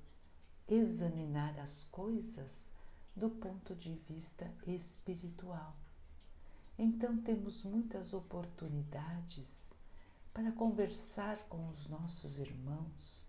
examinar 0.67 1.57
as 1.59 1.83
coisas 1.85 2.72
do 3.15 3.29
ponto 3.29 3.75
de 3.75 3.93
vista 4.07 4.51
espiritual. 4.65 5.75
Então, 6.77 7.17
temos 7.21 7.63
muitas 7.63 8.13
oportunidades 8.13 9.75
para 10.33 10.51
conversar 10.51 11.37
com 11.47 11.69
os 11.69 11.87
nossos 11.87 12.39
irmãos 12.39 13.27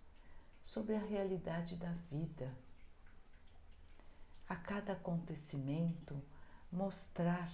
sobre 0.61 0.95
a 0.95 0.99
realidade 0.99 1.75
da 1.75 1.91
vida. 2.09 2.51
A 4.49 4.55
cada 4.55 4.93
acontecimento, 4.93 6.19
mostrar 6.71 7.51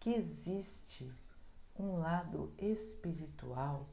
que 0.00 0.10
existe 0.10 1.12
um 1.78 1.98
lado 1.98 2.52
espiritual 2.58 3.88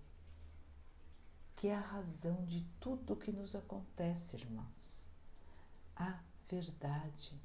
que 1.60 1.67
é 1.67 1.75
a 1.75 1.82
razão 1.82 2.45
de 2.45 2.65
tudo 2.79 3.12
o 3.12 3.17
que 3.17 3.34
nos 3.34 3.53
acontece, 3.53 4.38
irmãos. 4.38 5.05
A 5.93 6.17
verdade. 6.49 7.39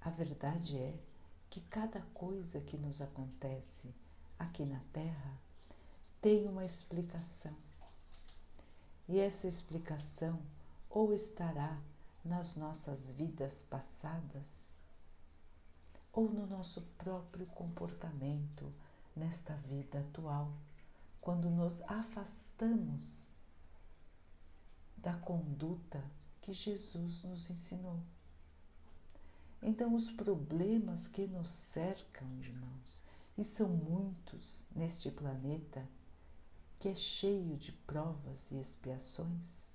A 0.00 0.08
verdade 0.08 0.78
é 0.78 0.94
que 1.50 1.60
cada 1.62 2.00
coisa 2.14 2.60
que 2.60 2.78
nos 2.78 3.02
acontece 3.02 3.92
aqui 4.38 4.64
na 4.64 4.80
Terra 4.92 5.36
tem 6.22 6.46
uma 6.46 6.64
explicação. 6.64 7.54
E 9.08 9.18
essa 9.18 9.48
explicação 9.48 10.40
ou 10.88 11.12
estará 11.12 11.76
nas 12.24 12.54
nossas 12.54 13.10
vidas 13.10 13.62
passadas 13.62 14.70
ou 16.12 16.30
no 16.30 16.46
nosso 16.46 16.82
próprio 16.98 17.46
comportamento 17.46 18.72
nesta 19.16 19.54
vida 19.54 20.00
atual, 20.00 20.52
quando 21.20 21.50
nos 21.50 21.82
afastamos 21.82 23.34
da 24.96 25.14
conduta 25.14 26.02
que 26.40 26.52
Jesus 26.52 27.22
nos 27.24 27.50
ensinou. 27.50 28.00
Então, 29.62 29.94
os 29.94 30.10
problemas 30.10 31.06
que 31.06 31.26
nos 31.26 31.50
cercam, 31.50 32.26
irmãos, 32.38 33.02
e 33.36 33.44
são 33.44 33.68
muitos 33.68 34.64
neste 34.74 35.10
planeta 35.10 35.86
que 36.78 36.88
é 36.88 36.94
cheio 36.94 37.56
de 37.56 37.72
provas 37.72 38.50
e 38.50 38.56
expiações, 38.56 39.74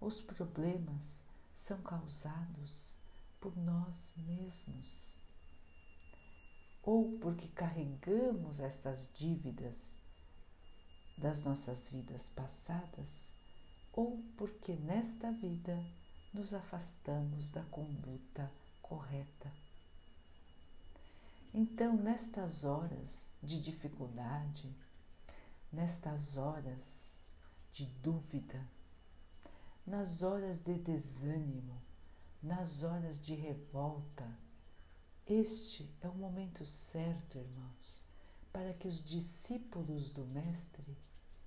os 0.00 0.20
problemas 0.20 1.22
são 1.54 1.80
causados 1.82 2.96
por 3.40 3.56
nós 3.56 4.14
mesmos 4.18 5.16
ou 6.82 7.18
porque 7.18 7.48
carregamos 7.48 8.60
essas 8.60 9.08
dívidas 9.14 9.94
das 11.18 11.42
nossas 11.42 11.90
vidas 11.90 12.30
passadas, 12.30 13.29
ou 13.92 14.22
porque 14.36 14.74
nesta 14.74 15.30
vida 15.32 15.82
nos 16.32 16.54
afastamos 16.54 17.48
da 17.48 17.62
conduta 17.64 18.50
correta. 18.80 19.52
Então, 21.52 21.96
nestas 21.96 22.64
horas 22.64 23.28
de 23.42 23.60
dificuldade, 23.60 24.72
nestas 25.72 26.36
horas 26.36 27.20
de 27.72 27.86
dúvida, 28.02 28.64
nas 29.86 30.22
horas 30.22 30.60
de 30.60 30.74
desânimo, 30.74 31.80
nas 32.42 32.82
horas 32.82 33.20
de 33.20 33.34
revolta, 33.34 34.26
este 35.26 35.88
é 36.00 36.08
o 36.08 36.14
momento 36.14 36.64
certo, 36.64 37.38
irmãos, 37.38 38.02
para 38.52 38.72
que 38.74 38.88
os 38.88 39.02
discípulos 39.02 40.10
do 40.10 40.24
Mestre, 40.26 40.96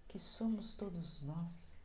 que 0.07 0.19
somos 0.19 0.73
todos 0.73 1.21
nós, 1.21 1.75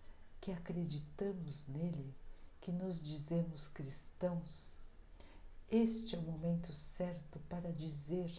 que 0.40 0.53
acreditamos 0.53 1.66
nele, 1.66 2.14
que 2.61 2.72
nos 2.72 3.01
dizemos 3.01 3.68
cristãos, 3.68 4.79
este 5.70 6.14
é 6.16 6.18
o 6.18 6.22
momento 6.22 6.72
certo 6.72 7.38
para 7.40 7.70
dizer 7.70 8.33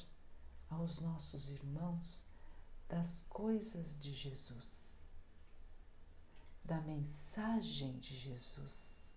aos 0.69 0.99
nossos 0.99 1.51
irmãos 1.51 2.25
das 2.87 3.21
coisas 3.29 3.95
de 3.99 4.11
Jesus, 4.11 5.11
da 6.65 6.81
mensagem 6.81 7.99
de 7.99 8.17
Jesus. 8.17 9.15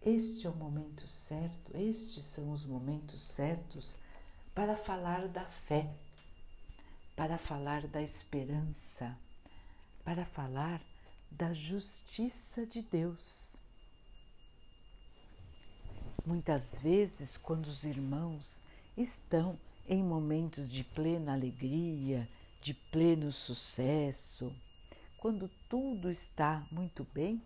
Este 0.00 0.46
é 0.46 0.50
o 0.50 0.56
momento 0.56 1.06
certo, 1.06 1.76
estes 1.76 2.24
são 2.24 2.50
os 2.52 2.64
momentos 2.64 3.20
certos 3.20 3.98
para 4.54 4.76
falar 4.76 5.28
da 5.28 5.44
fé, 5.44 5.94
para 7.14 7.36
falar 7.36 7.86
da 7.86 8.00
esperança, 8.00 9.14
para 10.02 10.24
falar 10.24 10.80
da 11.36 11.52
justiça 11.52 12.64
de 12.64 12.82
Deus. 12.82 13.60
Muitas 16.24 16.78
vezes, 16.78 17.36
quando 17.36 17.66
os 17.66 17.84
irmãos 17.84 18.62
estão 18.96 19.60
em 19.86 20.02
momentos 20.02 20.70
de 20.70 20.82
plena 20.82 21.34
alegria, 21.34 22.26
de 22.62 22.72
pleno 22.72 23.30
sucesso, 23.30 24.50
quando 25.18 25.50
tudo 25.68 26.08
está 26.08 26.66
muito 26.70 27.06
bem, 27.12 27.42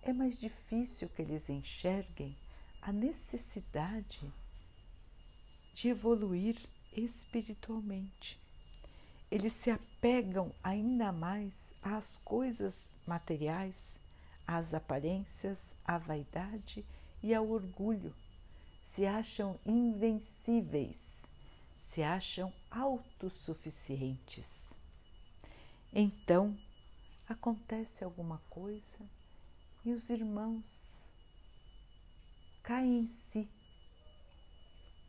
é 0.00 0.12
mais 0.12 0.38
difícil 0.38 1.08
que 1.08 1.22
eles 1.22 1.50
enxerguem 1.50 2.36
a 2.80 2.92
necessidade 2.92 4.32
de 5.74 5.88
evoluir 5.88 6.56
espiritualmente. 6.92 8.40
Eles 9.28 9.54
se 9.54 9.70
apegam 9.70 10.54
ainda 10.62 11.10
mais 11.10 11.74
às 11.82 12.16
coisas 12.18 12.91
materiais, 13.06 13.96
às 14.46 14.74
aparências, 14.74 15.74
à 15.84 15.98
vaidade 15.98 16.84
e 17.22 17.34
ao 17.34 17.48
orgulho. 17.48 18.14
Se 18.84 19.06
acham 19.06 19.58
invencíveis, 19.64 21.26
se 21.80 22.02
acham 22.02 22.52
autossuficientes. 22.70 24.74
Então, 25.92 26.56
acontece 27.28 28.04
alguma 28.04 28.40
coisa 28.50 29.08
e 29.84 29.92
os 29.92 30.10
irmãos 30.10 30.98
caem 32.62 33.00
em 33.00 33.06
si 33.06 33.48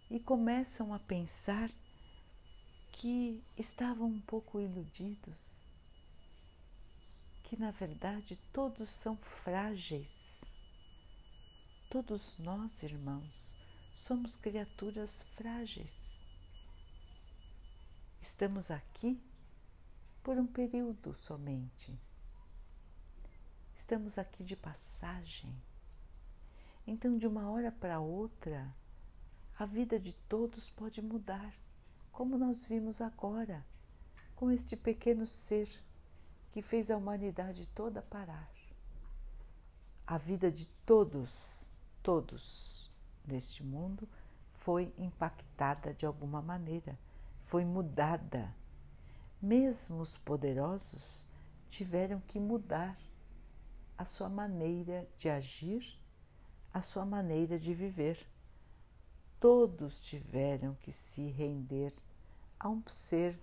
e 0.09 0.19
começam 0.19 0.93
a 0.93 0.99
pensar 0.99 1.69
que 2.91 3.43
estavam 3.57 4.07
um 4.07 4.21
pouco 4.21 4.59
iludidos, 4.59 5.62
que 7.53 7.59
na 7.59 7.69
verdade 7.69 8.35
todos 8.51 8.89
são 8.89 9.15
frágeis. 9.15 10.43
Todos 11.87 12.35
nós, 12.39 12.81
irmãos, 12.81 13.55
somos 13.93 14.35
criaturas 14.35 15.21
frágeis. 15.35 16.19
Estamos 18.19 18.71
aqui 18.71 19.21
por 20.23 20.35
um 20.39 20.47
período 20.47 21.13
somente. 21.13 21.95
Estamos 23.75 24.17
aqui 24.17 24.43
de 24.43 24.55
passagem. 24.55 25.55
Então, 26.87 27.19
de 27.19 27.27
uma 27.27 27.51
hora 27.51 27.71
para 27.71 27.99
outra, 27.99 28.75
a 29.59 29.67
vida 29.67 29.99
de 29.99 30.13
todos 30.27 30.71
pode 30.71 31.03
mudar, 31.03 31.53
como 32.11 32.35
nós 32.35 32.65
vimos 32.65 32.99
agora, 32.99 33.63
com 34.35 34.49
este 34.49 34.75
pequeno 34.75 35.27
ser 35.27 35.69
que 36.53 36.61
fez 36.61 36.91
a 36.91 36.97
humanidade 36.97 37.65
toda 37.69 38.03
parar. 38.03 38.47
A 40.05 40.19
vida 40.19 40.51
de 40.51 40.67
todos, 40.85 41.73
todos 42.03 42.91
neste 43.25 43.63
mundo 43.63 44.07
foi 44.59 44.93
impactada 44.95 45.95
de 45.95 46.05
alguma 46.05 46.43
maneira, 46.43 46.95
foi 47.41 47.65
mudada. 47.65 48.53
Mesmo 49.41 49.99
os 49.99 50.15
poderosos 50.15 51.25
tiveram 51.69 52.19
que 52.19 52.39
mudar 52.39 52.99
a 53.97 54.05
sua 54.05 54.29
maneira 54.29 55.07
de 55.17 55.29
agir, 55.29 55.99
a 56.71 56.83
sua 56.83 57.03
maneira 57.03 57.57
de 57.57 57.73
viver. 57.73 58.29
Todos 59.39 59.99
tiveram 59.99 60.75
que 60.75 60.91
se 60.91 61.29
render 61.29 61.91
a 62.59 62.69
um 62.69 62.83
ser 62.85 63.39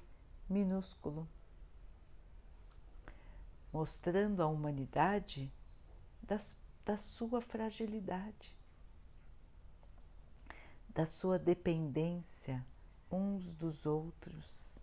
minúsculo, 0.48 1.26
mostrando 3.72 4.42
à 4.42 4.46
humanidade 4.46 5.52
das, 6.22 6.56
da 6.84 6.96
sua 6.96 7.40
fragilidade, 7.40 8.56
da 10.88 11.06
sua 11.06 11.38
dependência 11.38 12.64
uns 13.10 13.52
dos 13.52 13.86
outros, 13.86 14.78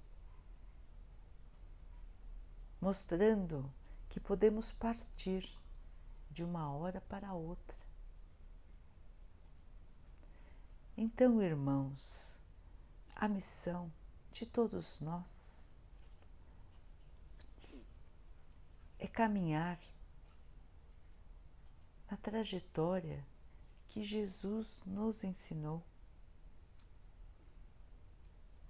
mostrando 2.80 3.72
que 4.10 4.20
podemos 4.20 4.72
partir 4.72 5.58
de 6.30 6.44
uma 6.44 6.72
hora 6.72 7.02
para 7.02 7.34
outra. 7.34 7.78
Então, 10.96 11.42
irmãos, 11.42 12.40
a 13.16 13.28
missão 13.28 13.92
de 14.32 14.46
todos 14.46 15.00
nós 15.00 15.67
é 19.00 19.08
caminhar 19.08 19.80
na 22.10 22.18
trajetória 22.18 23.26
que 23.88 24.04
Jesus 24.04 24.80
nos 24.86 25.24
ensinou, 25.24 25.84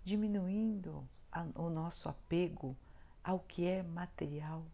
diminuindo 0.04 1.08
o 1.56 1.70
nosso 1.70 2.10
apego 2.10 2.76
ao 3.24 3.40
que 3.40 3.66
é 3.66 3.84
material 3.84 4.66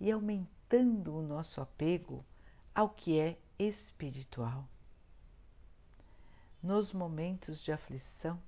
e 0.00 0.10
aumentando 0.10 1.14
o 1.14 1.22
nosso 1.22 1.60
apego 1.60 2.24
ao 2.74 2.88
que 2.88 3.18
é 3.18 3.38
espiritual. 3.58 4.66
Nos 6.62 6.92
momentos 6.92 7.60
de 7.60 7.72
aflição, 7.72 8.40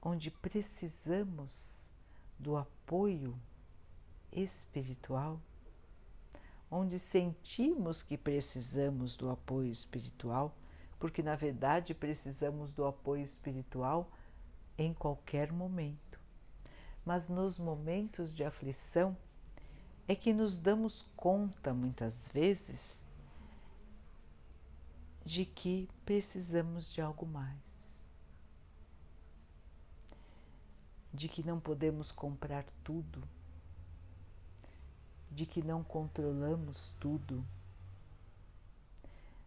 onde 0.00 0.30
precisamos 0.30 1.90
do 2.38 2.56
apoio 2.56 3.38
espiritual, 4.32 5.40
onde 6.70 6.98
sentimos 6.98 8.02
que 8.02 8.16
precisamos 8.16 9.16
do 9.16 9.30
apoio 9.30 9.70
espiritual, 9.70 10.54
porque 10.98 11.22
na 11.22 11.36
verdade 11.36 11.94
precisamos 11.94 12.72
do 12.72 12.84
apoio 12.84 13.22
espiritual 13.22 14.10
em 14.76 14.92
qualquer 14.92 15.52
momento. 15.52 16.20
Mas 17.04 17.28
nos 17.28 17.58
momentos 17.58 18.34
de 18.34 18.44
aflição, 18.44 19.16
é 20.06 20.14
que 20.14 20.32
nos 20.32 20.58
damos 20.58 21.04
conta 21.14 21.74
muitas 21.74 22.28
vezes 22.28 23.04
de 25.24 25.44
que 25.44 25.86
precisamos 26.06 26.90
de 26.90 27.02
algo 27.02 27.26
mais, 27.26 28.08
de 31.12 31.28
que 31.28 31.42
não 31.42 31.60
podemos 31.60 32.10
comprar 32.10 32.64
tudo, 32.82 33.22
de 35.38 35.46
que 35.46 35.62
não 35.62 35.84
controlamos 35.84 36.92
tudo. 36.98 37.46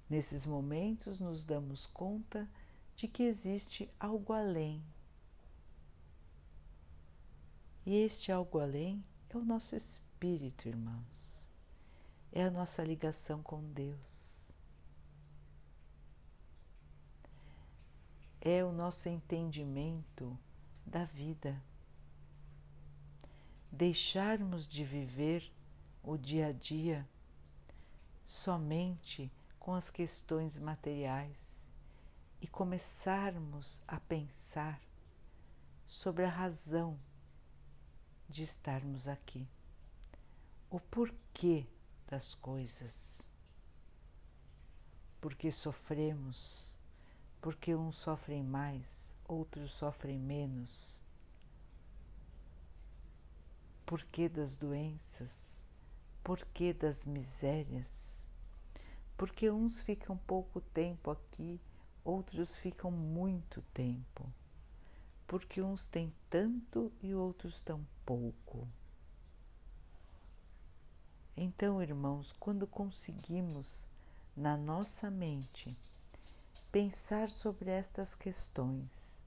Nesses 0.10 0.45
momentos 0.45 1.19
nos 1.19 1.43
damos 1.43 1.86
conta 1.86 2.47
de 2.95 3.10
que 3.10 3.23
existe 3.23 3.89
algo 3.99 4.32
além. 4.32 4.82
E 7.86 7.93
este 7.93 8.32
algo 8.32 8.58
além 8.62 9.04
é 9.30 9.36
o 9.36 9.43
nosso 9.43 9.75
espírito 9.75 10.69
irmãos, 10.69 11.45
é 12.32 12.45
a 12.45 12.49
nossa 12.49 12.82
ligação 12.82 13.43
com 13.43 13.62
Deus, 13.73 14.56
é 18.39 18.63
o 18.63 18.71
nosso 18.71 19.10
entendimento 19.10 20.39
da 20.86 21.04
vida. 21.04 21.62
Deixarmos 23.69 24.65
de 24.65 24.86
viver 24.86 25.51
o 26.03 26.17
dia 26.17 26.47
a 26.47 26.51
dia 26.51 27.07
somente 28.25 29.31
com 29.59 29.73
as 29.73 29.89
questões 29.89 30.57
materiais 30.57 31.69
e 32.39 32.47
começarmos 32.47 33.81
a 33.87 33.99
pensar 33.99 34.81
sobre 35.85 36.25
a 36.25 36.29
razão 36.29 36.97
de 38.27 38.43
estarmos 38.43 39.07
aqui 39.07 39.47
o 40.69 40.79
porquê 40.79 41.67
das 42.07 42.33
coisas. 42.33 43.29
Porque 45.19 45.51
sofremos, 45.51 46.75
porque 47.41 47.75
uns 47.75 47.97
sofrem 47.97 48.41
mais, 48.41 49.13
outros 49.27 49.71
sofrem 49.71 50.17
menos. 50.17 51.01
porquê 53.91 54.29
das 54.29 54.55
doenças, 54.55 55.61
porquê 56.23 56.73
das 56.73 57.05
misérias, 57.05 58.27
porque 59.17 59.49
uns 59.49 59.81
ficam 59.81 60.17
pouco 60.17 60.62
tempo 60.62 61.12
aqui, 61.12 61.60
outros 62.03 62.57
ficam 62.57 62.91
muito 62.91 63.62
tempo, 63.73 64.31
porque 65.27 65.62
uns 65.62 65.88
têm 65.88 66.13
tanto 66.29 66.91
e 67.01 67.13
outros 67.13 67.62
tão 67.63 67.86
pouco. 68.05 68.67
Então, 71.36 71.81
irmãos, 71.81 72.34
quando 72.34 72.67
conseguimos 72.67 73.88
na 74.36 74.55
nossa 74.57 75.10
mente 75.10 75.77
pensar 76.71 77.29
sobre 77.29 77.69
estas 77.69 78.15
questões, 78.15 79.25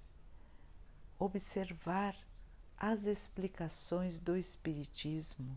observar 1.19 2.17
as 2.77 3.05
explicações 3.05 4.19
do 4.21 4.37
Espiritismo, 4.37 5.57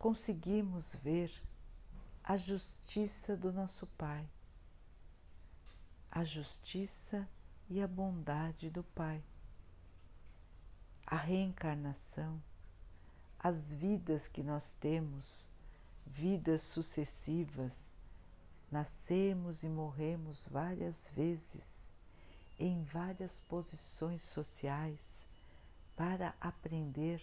conseguimos 0.00 0.96
ver 0.96 1.30
a 2.24 2.36
justiça 2.36 3.36
do 3.36 3.52
nosso 3.52 3.86
Pai, 3.86 4.28
a 6.10 6.24
justiça 6.24 7.28
e 7.68 7.80
a 7.80 7.86
bondade 7.86 8.68
do 8.68 8.82
Pai, 8.82 9.22
a 11.06 11.14
reencarnação, 11.14 12.42
as 13.38 13.72
vidas 13.72 14.26
que 14.26 14.42
nós 14.42 14.74
temos, 14.74 15.48
vidas 16.04 16.62
sucessivas 16.62 17.94
Nascemos 18.70 19.64
e 19.64 19.68
morremos 19.68 20.46
várias 20.48 21.08
vezes 21.08 21.92
em 22.56 22.84
várias 22.84 23.40
posições 23.40 24.22
sociais 24.22 25.26
para 25.96 26.32
aprender 26.40 27.20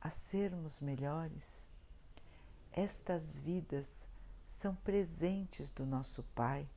a 0.00 0.10
sermos 0.10 0.80
melhores. 0.80 1.69
Estas 2.72 3.38
vidas 3.38 4.08
são 4.46 4.74
presentes 4.74 5.70
do 5.70 5.84
nosso 5.84 6.22
Pai 6.34 6.68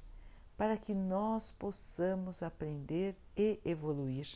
para 0.58 0.78
que 0.78 0.94
nós 0.94 1.52
possamos 1.52 2.42
aprender 2.44 3.18
e 3.36 3.60
evoluir 3.66 4.28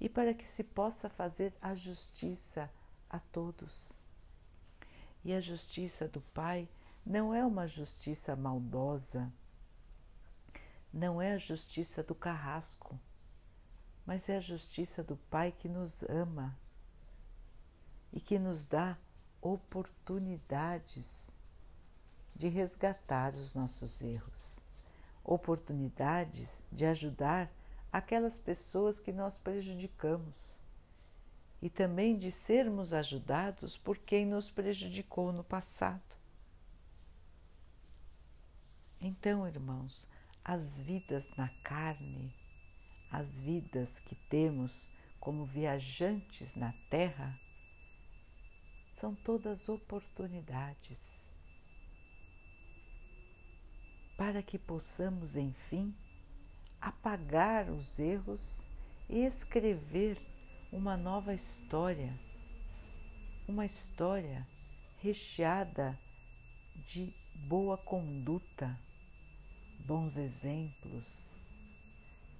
e 0.00 0.08
para 0.08 0.32
que 0.32 0.46
se 0.46 0.62
possa 0.62 1.08
fazer 1.08 1.52
a 1.60 1.74
justiça 1.74 2.70
a 3.10 3.18
todos. 3.18 4.00
E 5.24 5.32
a 5.32 5.40
justiça 5.40 6.06
do 6.08 6.20
Pai 6.20 6.68
não 7.04 7.34
é 7.34 7.44
uma 7.44 7.66
justiça 7.66 8.36
maldosa, 8.36 9.32
não 10.92 11.20
é 11.20 11.32
a 11.32 11.38
justiça 11.38 12.02
do 12.02 12.14
carrasco, 12.14 12.98
mas 14.06 14.28
é 14.28 14.36
a 14.36 14.40
justiça 14.40 15.02
do 15.02 15.16
Pai 15.16 15.52
que 15.52 15.68
nos 15.68 16.02
ama 16.04 16.56
e 18.12 18.20
que 18.20 18.38
nos 18.38 18.64
dá 18.64 18.96
oportunidades 19.40 21.36
de 22.34 22.48
resgatar 22.48 23.32
os 23.32 23.54
nossos 23.54 24.00
erros, 24.00 24.64
oportunidades 25.24 26.62
de 26.70 26.86
ajudar 26.86 27.50
aquelas 27.92 28.38
pessoas 28.38 29.00
que 29.00 29.12
nós 29.12 29.38
prejudicamos 29.38 30.60
e 31.60 31.68
também 31.68 32.16
de 32.16 32.30
sermos 32.30 32.94
ajudados 32.94 33.76
por 33.76 33.98
quem 33.98 34.24
nos 34.24 34.50
prejudicou 34.50 35.32
no 35.32 35.42
passado. 35.42 36.16
Então, 39.00 39.46
irmãos, 39.46 40.06
as 40.44 40.78
vidas 40.78 41.28
na 41.36 41.48
carne, 41.62 42.34
as 43.10 43.38
vidas 43.38 43.98
que 44.00 44.14
temos 44.14 44.90
como 45.20 45.44
viajantes 45.44 46.54
na 46.54 46.72
Terra, 46.88 47.38
são 48.98 49.14
todas 49.14 49.68
oportunidades 49.68 51.30
para 54.16 54.42
que 54.42 54.58
possamos, 54.58 55.36
enfim, 55.36 55.94
apagar 56.80 57.70
os 57.70 58.00
erros 58.00 58.68
e 59.08 59.18
escrever 59.24 60.20
uma 60.72 60.96
nova 60.96 61.32
história, 61.32 62.12
uma 63.46 63.64
história 63.64 64.44
recheada 65.00 65.96
de 66.84 67.14
boa 67.46 67.78
conduta 67.78 68.76
bons 69.86 70.18
exemplos, 70.18 71.38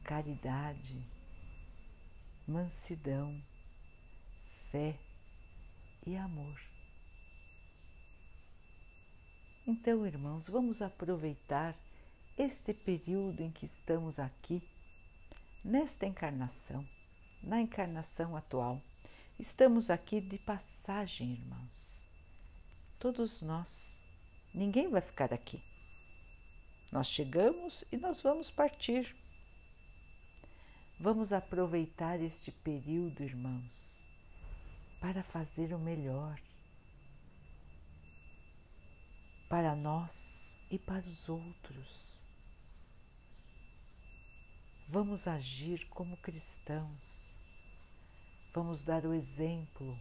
caridade, 0.03 1.09
mansidão, 2.49 3.41
fé 4.73 4.99
e 6.07 6.17
amor. 6.17 6.61
Então, 9.67 10.07
irmãos, 10.07 10.49
vamos 10.49 10.81
aproveitar 10.81 11.77
este 12.39 12.73
período 12.73 13.43
em 13.43 13.51
que 13.51 13.65
estamos 13.65 14.19
aqui, 14.19 14.63
nesta 15.63 16.07
encarnação, 16.07 16.87
na 17.43 17.61
encarnação 17.61 18.35
atual. 18.37 18.81
Estamos 19.39 19.91
aqui 19.91 20.21
de 20.21 20.39
passagem, 20.39 21.33
irmãos. 21.33 22.03
Todos 22.99 23.43
nós. 23.43 24.03
Ninguém 24.55 24.89
vai 24.89 25.01
ficar 25.01 25.35
aqui. 25.35 25.63
Nós 26.91 27.07
chegamos 27.07 27.85
e 27.93 27.99
nós 27.99 28.21
vamos 28.21 28.51
partir. 28.51 29.15
Vamos 30.99 31.33
aproveitar 31.33 32.21
este 32.21 32.51
período, 32.51 33.23
irmãos, 33.23 34.08
para 35.01 35.23
fazer 35.23 35.73
o 35.73 35.79
melhor 35.79 36.41
para 39.49 39.75
nós 39.75 40.59
e 40.71 40.79
para 40.79 41.01
os 41.01 41.29
outros. 41.29 42.27
Vamos 44.89 45.27
agir 45.27 45.87
como 45.89 46.17
cristãos, 46.17 47.45
vamos 48.53 48.83
dar 48.83 49.07
o 49.07 49.15
exemplo 49.15 49.99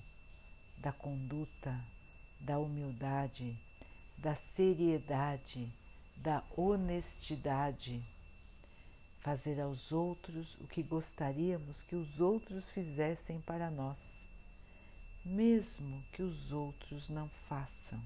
da 0.78 0.92
conduta, 0.92 1.82
da 2.40 2.60
humildade, 2.60 3.58
da 4.18 4.36
seriedade 4.36 5.72
da 6.18 6.44
honestidade, 6.56 8.04
fazer 9.20 9.60
aos 9.60 9.92
outros 9.92 10.56
o 10.56 10.68
que 10.68 10.82
gostaríamos 10.82 11.84
que 11.84 11.96
os 11.96 12.20
outros 12.20 12.70
fizessem 12.70 13.40
para 13.42 13.70
nós, 13.70 14.27
mesmo 15.28 16.04
que 16.12 16.22
os 16.22 16.52
outros 16.52 17.10
não 17.10 17.30
façam. 17.48 18.02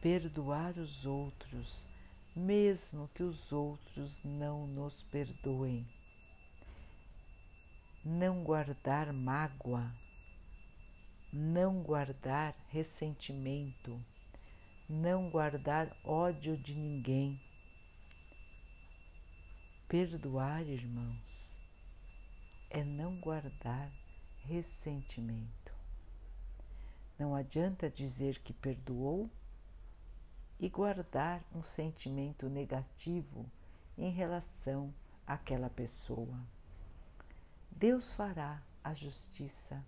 Perdoar 0.00 0.78
os 0.78 1.04
outros, 1.04 1.86
mesmo 2.34 3.08
que 3.14 3.22
os 3.22 3.52
outros 3.52 4.22
não 4.24 4.66
nos 4.66 5.02
perdoem. 5.02 5.86
Não 8.04 8.42
guardar 8.42 9.12
mágoa, 9.12 9.92
não 11.32 11.82
guardar 11.82 12.54
ressentimento 12.68 14.00
não 14.92 15.30
guardar 15.30 15.96
ódio 16.04 16.54
de 16.54 16.74
ninguém. 16.74 17.40
Perdoar, 19.88 20.68
irmãos, 20.68 21.58
é 22.68 22.84
não 22.84 23.16
guardar 23.16 23.90
ressentimento. 24.44 25.72
Não 27.18 27.34
adianta 27.34 27.88
dizer 27.88 28.40
que 28.40 28.52
perdoou 28.52 29.30
e 30.58 30.68
guardar 30.68 31.42
um 31.54 31.62
sentimento 31.62 32.48
negativo 32.48 33.50
em 33.96 34.10
relação 34.10 34.92
àquela 35.26 35.70
pessoa. 35.70 36.40
Deus 37.70 38.12
fará 38.12 38.62
a 38.82 38.94
justiça 38.94 39.84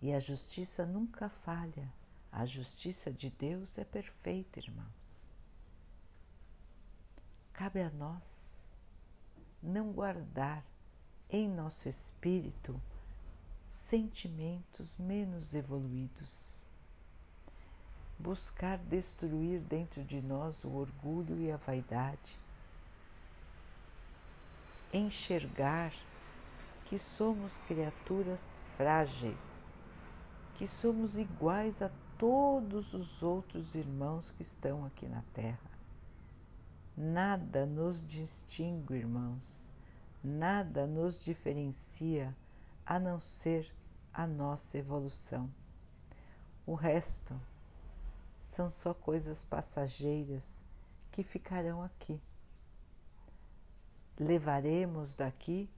e 0.00 0.12
a 0.12 0.18
justiça 0.18 0.84
nunca 0.84 1.28
falha. 1.28 1.92
A 2.30 2.44
justiça 2.44 3.12
de 3.12 3.30
Deus 3.30 3.78
é 3.78 3.84
perfeita, 3.84 4.58
irmãos. 4.58 5.30
Cabe 7.52 7.80
a 7.80 7.90
nós 7.90 8.72
não 9.62 9.92
guardar 9.92 10.64
em 11.34 11.48
nosso 11.48 11.88
espírito 11.88 12.80
sentimentos 13.66 14.96
menos 14.96 15.52
evoluídos. 15.52 16.64
Buscar 18.16 18.78
destruir 18.78 19.58
dentro 19.58 20.04
de 20.04 20.22
nós 20.22 20.62
o 20.62 20.70
orgulho 20.70 21.40
e 21.40 21.50
a 21.50 21.56
vaidade. 21.56 22.38
Enxergar 24.92 25.92
que 26.84 26.96
somos 26.96 27.58
criaturas 27.66 28.60
frágeis, 28.76 29.72
que 30.54 30.68
somos 30.68 31.18
iguais 31.18 31.82
a 31.82 31.90
todos 32.16 32.94
os 32.94 33.24
outros 33.24 33.74
irmãos 33.74 34.30
que 34.30 34.42
estão 34.42 34.84
aqui 34.84 35.08
na 35.08 35.24
Terra. 35.32 35.72
Nada 36.96 37.66
nos 37.66 38.06
distingue, 38.06 38.94
irmãos, 38.94 39.73
nada 40.24 40.86
nos 40.86 41.18
diferencia 41.18 42.34
a 42.86 42.98
não 42.98 43.20
ser 43.20 43.70
a 44.12 44.26
nossa 44.26 44.78
evolução. 44.78 45.50
O 46.66 46.74
resto 46.74 47.38
são 48.40 48.70
só 48.70 48.94
coisas 48.94 49.44
passageiras 49.44 50.64
que 51.12 51.22
ficarão 51.22 51.82
aqui. 51.82 52.18
Levaremos 54.18 55.12
daqui 55.12 55.68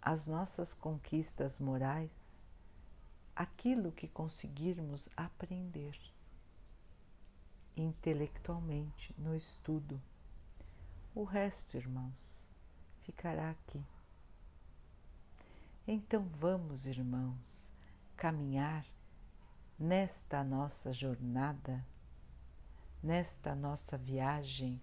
as 0.00 0.26
nossas 0.26 0.72
conquistas 0.72 1.58
morais, 1.58 2.48
aquilo 3.36 3.92
que 3.92 4.08
conseguirmos 4.08 5.08
aprender 5.14 5.98
intelectualmente 7.76 9.14
no 9.18 9.34
estudo. 9.34 10.00
O 11.14 11.24
resto, 11.24 11.76
irmãos, 11.76 12.49
ficará 13.10 13.50
aqui. 13.50 13.84
Então 15.86 16.22
vamos, 16.38 16.86
irmãos, 16.86 17.68
caminhar 18.16 18.86
nesta 19.76 20.44
nossa 20.44 20.92
jornada, 20.92 21.84
nesta 23.02 23.52
nossa 23.52 23.98
viagem, 23.98 24.80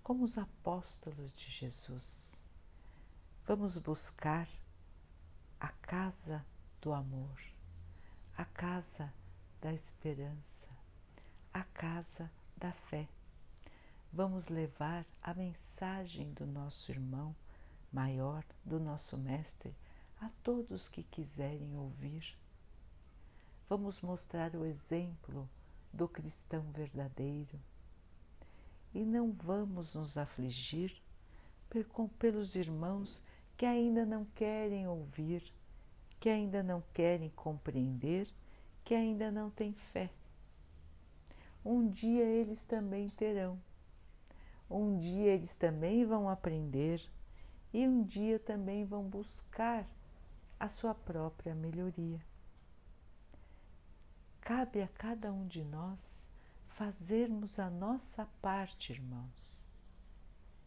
como 0.00 0.22
os 0.22 0.38
apóstolos 0.38 1.32
de 1.34 1.50
Jesus. 1.50 2.46
Vamos 3.44 3.76
buscar 3.78 4.48
a 5.58 5.68
casa 5.68 6.46
do 6.80 6.92
amor, 6.92 7.42
a 8.36 8.44
casa 8.44 9.12
da 9.60 9.72
esperança, 9.72 10.68
a 11.52 11.64
casa 11.64 12.30
da 12.56 12.70
fé. 12.70 13.08
Vamos 14.16 14.46
levar 14.46 15.04
a 15.20 15.34
mensagem 15.34 16.32
do 16.34 16.46
nosso 16.46 16.92
irmão 16.92 17.34
maior, 17.92 18.44
do 18.64 18.78
nosso 18.78 19.18
Mestre, 19.18 19.74
a 20.20 20.30
todos 20.40 20.88
que 20.88 21.02
quiserem 21.02 21.76
ouvir. 21.76 22.38
Vamos 23.68 24.00
mostrar 24.00 24.54
o 24.54 24.64
exemplo 24.64 25.50
do 25.92 26.06
cristão 26.06 26.62
verdadeiro 26.70 27.58
e 28.94 29.04
não 29.04 29.32
vamos 29.32 29.96
nos 29.96 30.16
afligir 30.16 30.94
pelos 32.16 32.54
irmãos 32.54 33.20
que 33.56 33.66
ainda 33.66 34.06
não 34.06 34.24
querem 34.26 34.86
ouvir, 34.86 35.42
que 36.20 36.28
ainda 36.28 36.62
não 36.62 36.84
querem 36.92 37.30
compreender, 37.30 38.28
que 38.84 38.94
ainda 38.94 39.32
não 39.32 39.50
têm 39.50 39.72
fé. 39.72 40.08
Um 41.64 41.90
dia 41.90 42.24
eles 42.24 42.64
também 42.64 43.08
terão, 43.08 43.58
um 44.68 44.98
dia 44.98 45.32
eles 45.32 45.54
também 45.54 46.04
vão 46.04 46.28
aprender 46.28 47.02
e 47.72 47.86
um 47.86 48.02
dia 48.02 48.38
também 48.38 48.84
vão 48.84 49.02
buscar 49.04 49.86
a 50.58 50.68
sua 50.68 50.94
própria 50.94 51.54
melhoria. 51.54 52.20
Cabe 54.40 54.82
a 54.82 54.88
cada 54.88 55.32
um 55.32 55.46
de 55.46 55.64
nós 55.64 56.28
fazermos 56.68 57.58
a 57.58 57.70
nossa 57.70 58.26
parte, 58.40 58.92
irmãos, 58.92 59.66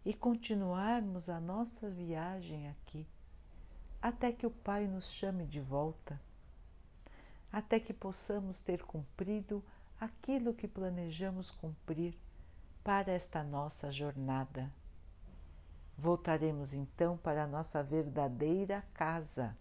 e 0.05 0.13
continuarmos 0.13 1.29
a 1.29 1.39
nossa 1.39 1.89
viagem 1.89 2.69
aqui, 2.69 3.05
até 4.01 4.31
que 4.31 4.45
o 4.45 4.51
Pai 4.51 4.87
nos 4.87 5.11
chame 5.11 5.45
de 5.45 5.59
volta, 5.59 6.19
até 7.51 7.79
que 7.79 7.93
possamos 7.93 8.61
ter 8.61 8.83
cumprido 8.83 9.63
aquilo 9.99 10.53
que 10.53 10.67
planejamos 10.67 11.51
cumprir 11.51 12.17
para 12.87 13.11
esta 13.11 13.43
nossa 13.43 13.91
jornada. 13.91 14.73
Voltaremos 15.97 16.73
então 16.73 17.17
para 17.17 17.43
a 17.43 17.47
nossa 17.47 17.83
verdadeira 17.83 18.81
casa 18.93 19.57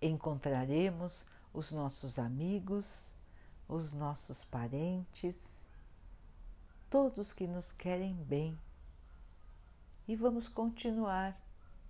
encontraremos 0.00 1.26
os 1.52 1.72
nossos 1.72 2.16
amigos, 2.16 3.12
os 3.68 3.92
nossos 3.92 4.44
parentes, 4.44 5.66
todos 6.88 7.32
que 7.32 7.48
nos 7.48 7.72
querem 7.72 8.14
bem. 8.14 8.56
E 10.06 10.14
vamos 10.14 10.46
continuar 10.46 11.36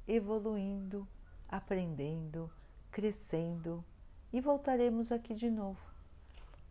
evoluindo, 0.09 1.07
aprendendo, 1.47 2.51
crescendo 2.91 3.85
e 4.33 4.41
voltaremos 4.41 5.13
aqui 5.13 5.35
de 5.35 5.51
novo 5.51 5.81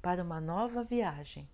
para 0.01 0.23
uma 0.23 0.41
nova 0.41 0.83
viagem. 0.83 1.47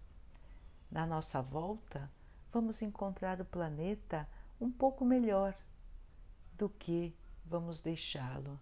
Na 0.91 1.05
nossa 1.05 1.41
volta, 1.41 2.11
vamos 2.51 2.81
encontrar 2.81 3.39
o 3.39 3.45
planeta 3.45 4.27
um 4.59 4.69
pouco 4.69 5.05
melhor 5.05 5.57
do 6.57 6.67
que 6.67 7.15
vamos 7.45 7.79
deixá-lo 7.79 8.59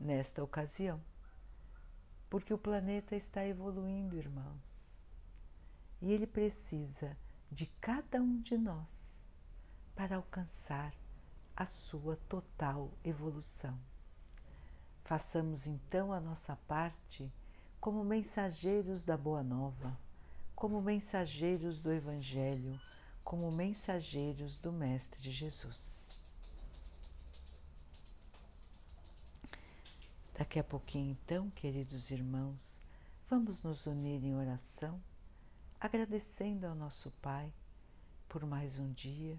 nesta 0.00 0.42
ocasião, 0.42 1.00
porque 2.30 2.52
o 2.52 2.58
planeta 2.58 3.14
está 3.14 3.46
evoluindo, 3.46 4.16
irmãos, 4.16 4.98
e 6.00 6.12
ele 6.12 6.26
precisa 6.26 7.14
de 7.52 7.66
cada 7.80 8.22
um 8.22 8.40
de 8.40 8.56
nós 8.56 9.28
para 9.94 10.16
alcançar 10.16 10.94
a 11.54 11.66
sua 11.66 12.16
total 12.28 12.90
evolução. 13.04 13.78
Façamos 15.04 15.66
então 15.66 16.12
a 16.12 16.20
nossa 16.20 16.56
parte 16.66 17.30
como 17.78 18.02
mensageiros 18.02 19.04
da 19.04 19.16
Boa 19.16 19.42
Nova, 19.42 19.96
como 20.56 20.80
mensageiros 20.80 21.82
do 21.82 21.92
Evangelho, 21.92 22.80
como 23.22 23.52
mensageiros 23.52 24.58
do 24.58 24.72
Mestre 24.72 25.30
Jesus. 25.30 26.24
Daqui 30.38 30.58
a 30.58 30.64
pouquinho, 30.64 31.10
então, 31.10 31.50
queridos 31.50 32.10
irmãos, 32.10 32.78
vamos 33.28 33.62
nos 33.62 33.86
unir 33.86 34.24
em 34.24 34.34
oração, 34.34 34.98
agradecendo 35.78 36.66
ao 36.66 36.74
nosso 36.74 37.10
Pai 37.20 37.52
por 38.26 38.46
mais 38.46 38.78
um 38.78 38.90
dia, 38.92 39.38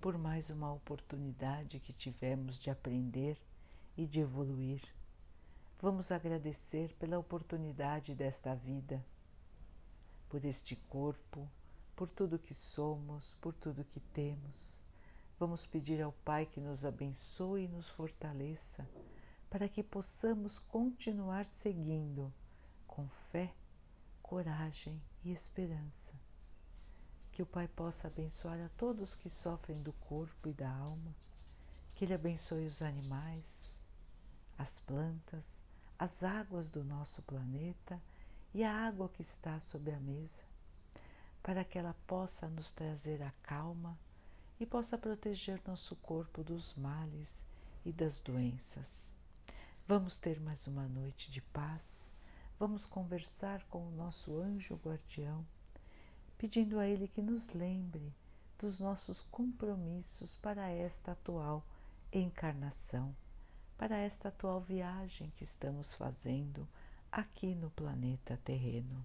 por 0.00 0.16
mais 0.16 0.48
uma 0.48 0.72
oportunidade 0.72 1.80
que 1.80 1.92
tivemos 1.92 2.56
de 2.56 2.70
aprender 2.70 3.36
e 3.96 4.06
de 4.06 4.20
evoluir. 4.20 4.80
Vamos 5.80 6.12
agradecer 6.12 6.94
pela 7.00 7.18
oportunidade 7.18 8.14
desta 8.14 8.54
vida, 8.54 9.04
por 10.30 10.44
este 10.44 10.76
corpo, 10.88 11.50
por 11.96 12.08
tudo 12.08 12.38
que 12.38 12.54
somos, 12.54 13.36
por 13.40 13.52
tudo 13.52 13.84
que 13.84 13.98
temos. 13.98 14.86
Vamos 15.40 15.66
pedir 15.66 16.00
ao 16.00 16.12
Pai 16.12 16.46
que 16.46 16.60
nos 16.60 16.84
abençoe 16.84 17.64
e 17.64 17.68
nos 17.68 17.90
fortaleça 17.90 18.88
para 19.50 19.68
que 19.68 19.82
possamos 19.82 20.60
continuar 20.60 21.44
seguindo 21.44 22.32
com 22.86 23.08
fé, 23.32 23.52
coragem 24.22 25.02
e 25.24 25.32
esperança. 25.32 26.14
Que 27.32 27.42
o 27.42 27.46
Pai 27.46 27.66
possa 27.66 28.06
abençoar 28.06 28.60
a 28.60 28.68
todos 28.78 29.16
que 29.16 29.28
sofrem 29.28 29.82
do 29.82 29.92
corpo 29.94 30.48
e 30.48 30.52
da 30.52 30.70
alma, 30.70 31.12
que 31.96 32.04
Ele 32.04 32.14
abençoe 32.14 32.66
os 32.66 32.82
animais, 32.82 33.76
as 34.56 34.78
plantas, 34.78 35.64
as 35.98 36.22
águas 36.22 36.70
do 36.70 36.84
nosso 36.84 37.20
planeta 37.22 38.00
e 38.52 38.64
a 38.64 38.72
água 38.72 39.08
que 39.08 39.22
está 39.22 39.60
sob 39.60 39.90
a 39.92 40.00
mesa, 40.00 40.44
para 41.42 41.64
que 41.64 41.78
ela 41.78 41.94
possa 42.06 42.48
nos 42.48 42.72
trazer 42.72 43.22
a 43.22 43.30
calma 43.42 43.98
e 44.58 44.66
possa 44.66 44.98
proteger 44.98 45.60
nosso 45.66 45.96
corpo 45.96 46.42
dos 46.42 46.74
males 46.74 47.46
e 47.84 47.92
das 47.92 48.20
doenças. 48.20 49.14
Vamos 49.86 50.18
ter 50.18 50.40
mais 50.40 50.66
uma 50.66 50.86
noite 50.86 51.30
de 51.30 51.40
paz. 51.40 52.12
Vamos 52.58 52.84
conversar 52.84 53.64
com 53.64 53.86
o 53.86 53.90
nosso 53.92 54.38
anjo 54.38 54.76
guardião, 54.76 55.46
pedindo 56.36 56.78
a 56.78 56.86
ele 56.86 57.08
que 57.08 57.22
nos 57.22 57.48
lembre 57.48 58.14
dos 58.58 58.78
nossos 58.78 59.22
compromissos 59.30 60.34
para 60.34 60.68
esta 60.68 61.12
atual 61.12 61.64
encarnação, 62.12 63.16
para 63.78 63.96
esta 63.96 64.28
atual 64.28 64.60
viagem 64.60 65.32
que 65.36 65.44
estamos 65.44 65.94
fazendo 65.94 66.68
aqui 67.10 67.54
no 67.54 67.70
planeta 67.70 68.38
terreno. 68.44 69.04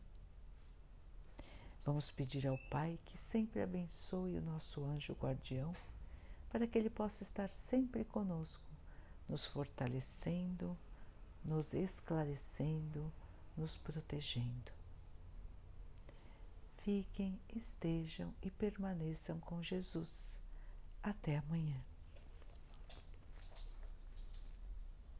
Vamos 1.83 2.09
pedir 2.11 2.47
ao 2.47 2.57
Pai 2.69 2.99
que 3.05 3.17
sempre 3.17 3.61
abençoe 3.61 4.37
o 4.37 4.41
nosso 4.41 4.83
anjo 4.83 5.13
guardião, 5.13 5.75
para 6.49 6.65
que 6.65 6.77
ele 6.77 6.89
possa 6.89 7.23
estar 7.23 7.49
sempre 7.49 8.03
conosco 8.03 8.65
nos 9.27 9.45
fortalecendo, 9.45 10.77
nos 11.43 11.73
esclarecendo, 11.73 13.11
nos 13.57 13.77
protegendo. 13.77 14.71
Fiquem, 16.77 17.39
estejam 17.55 18.33
e 18.41 18.51
permaneçam 18.51 19.39
com 19.39 19.61
Jesus. 19.61 20.39
Até 21.01 21.37
amanhã. 21.37 21.81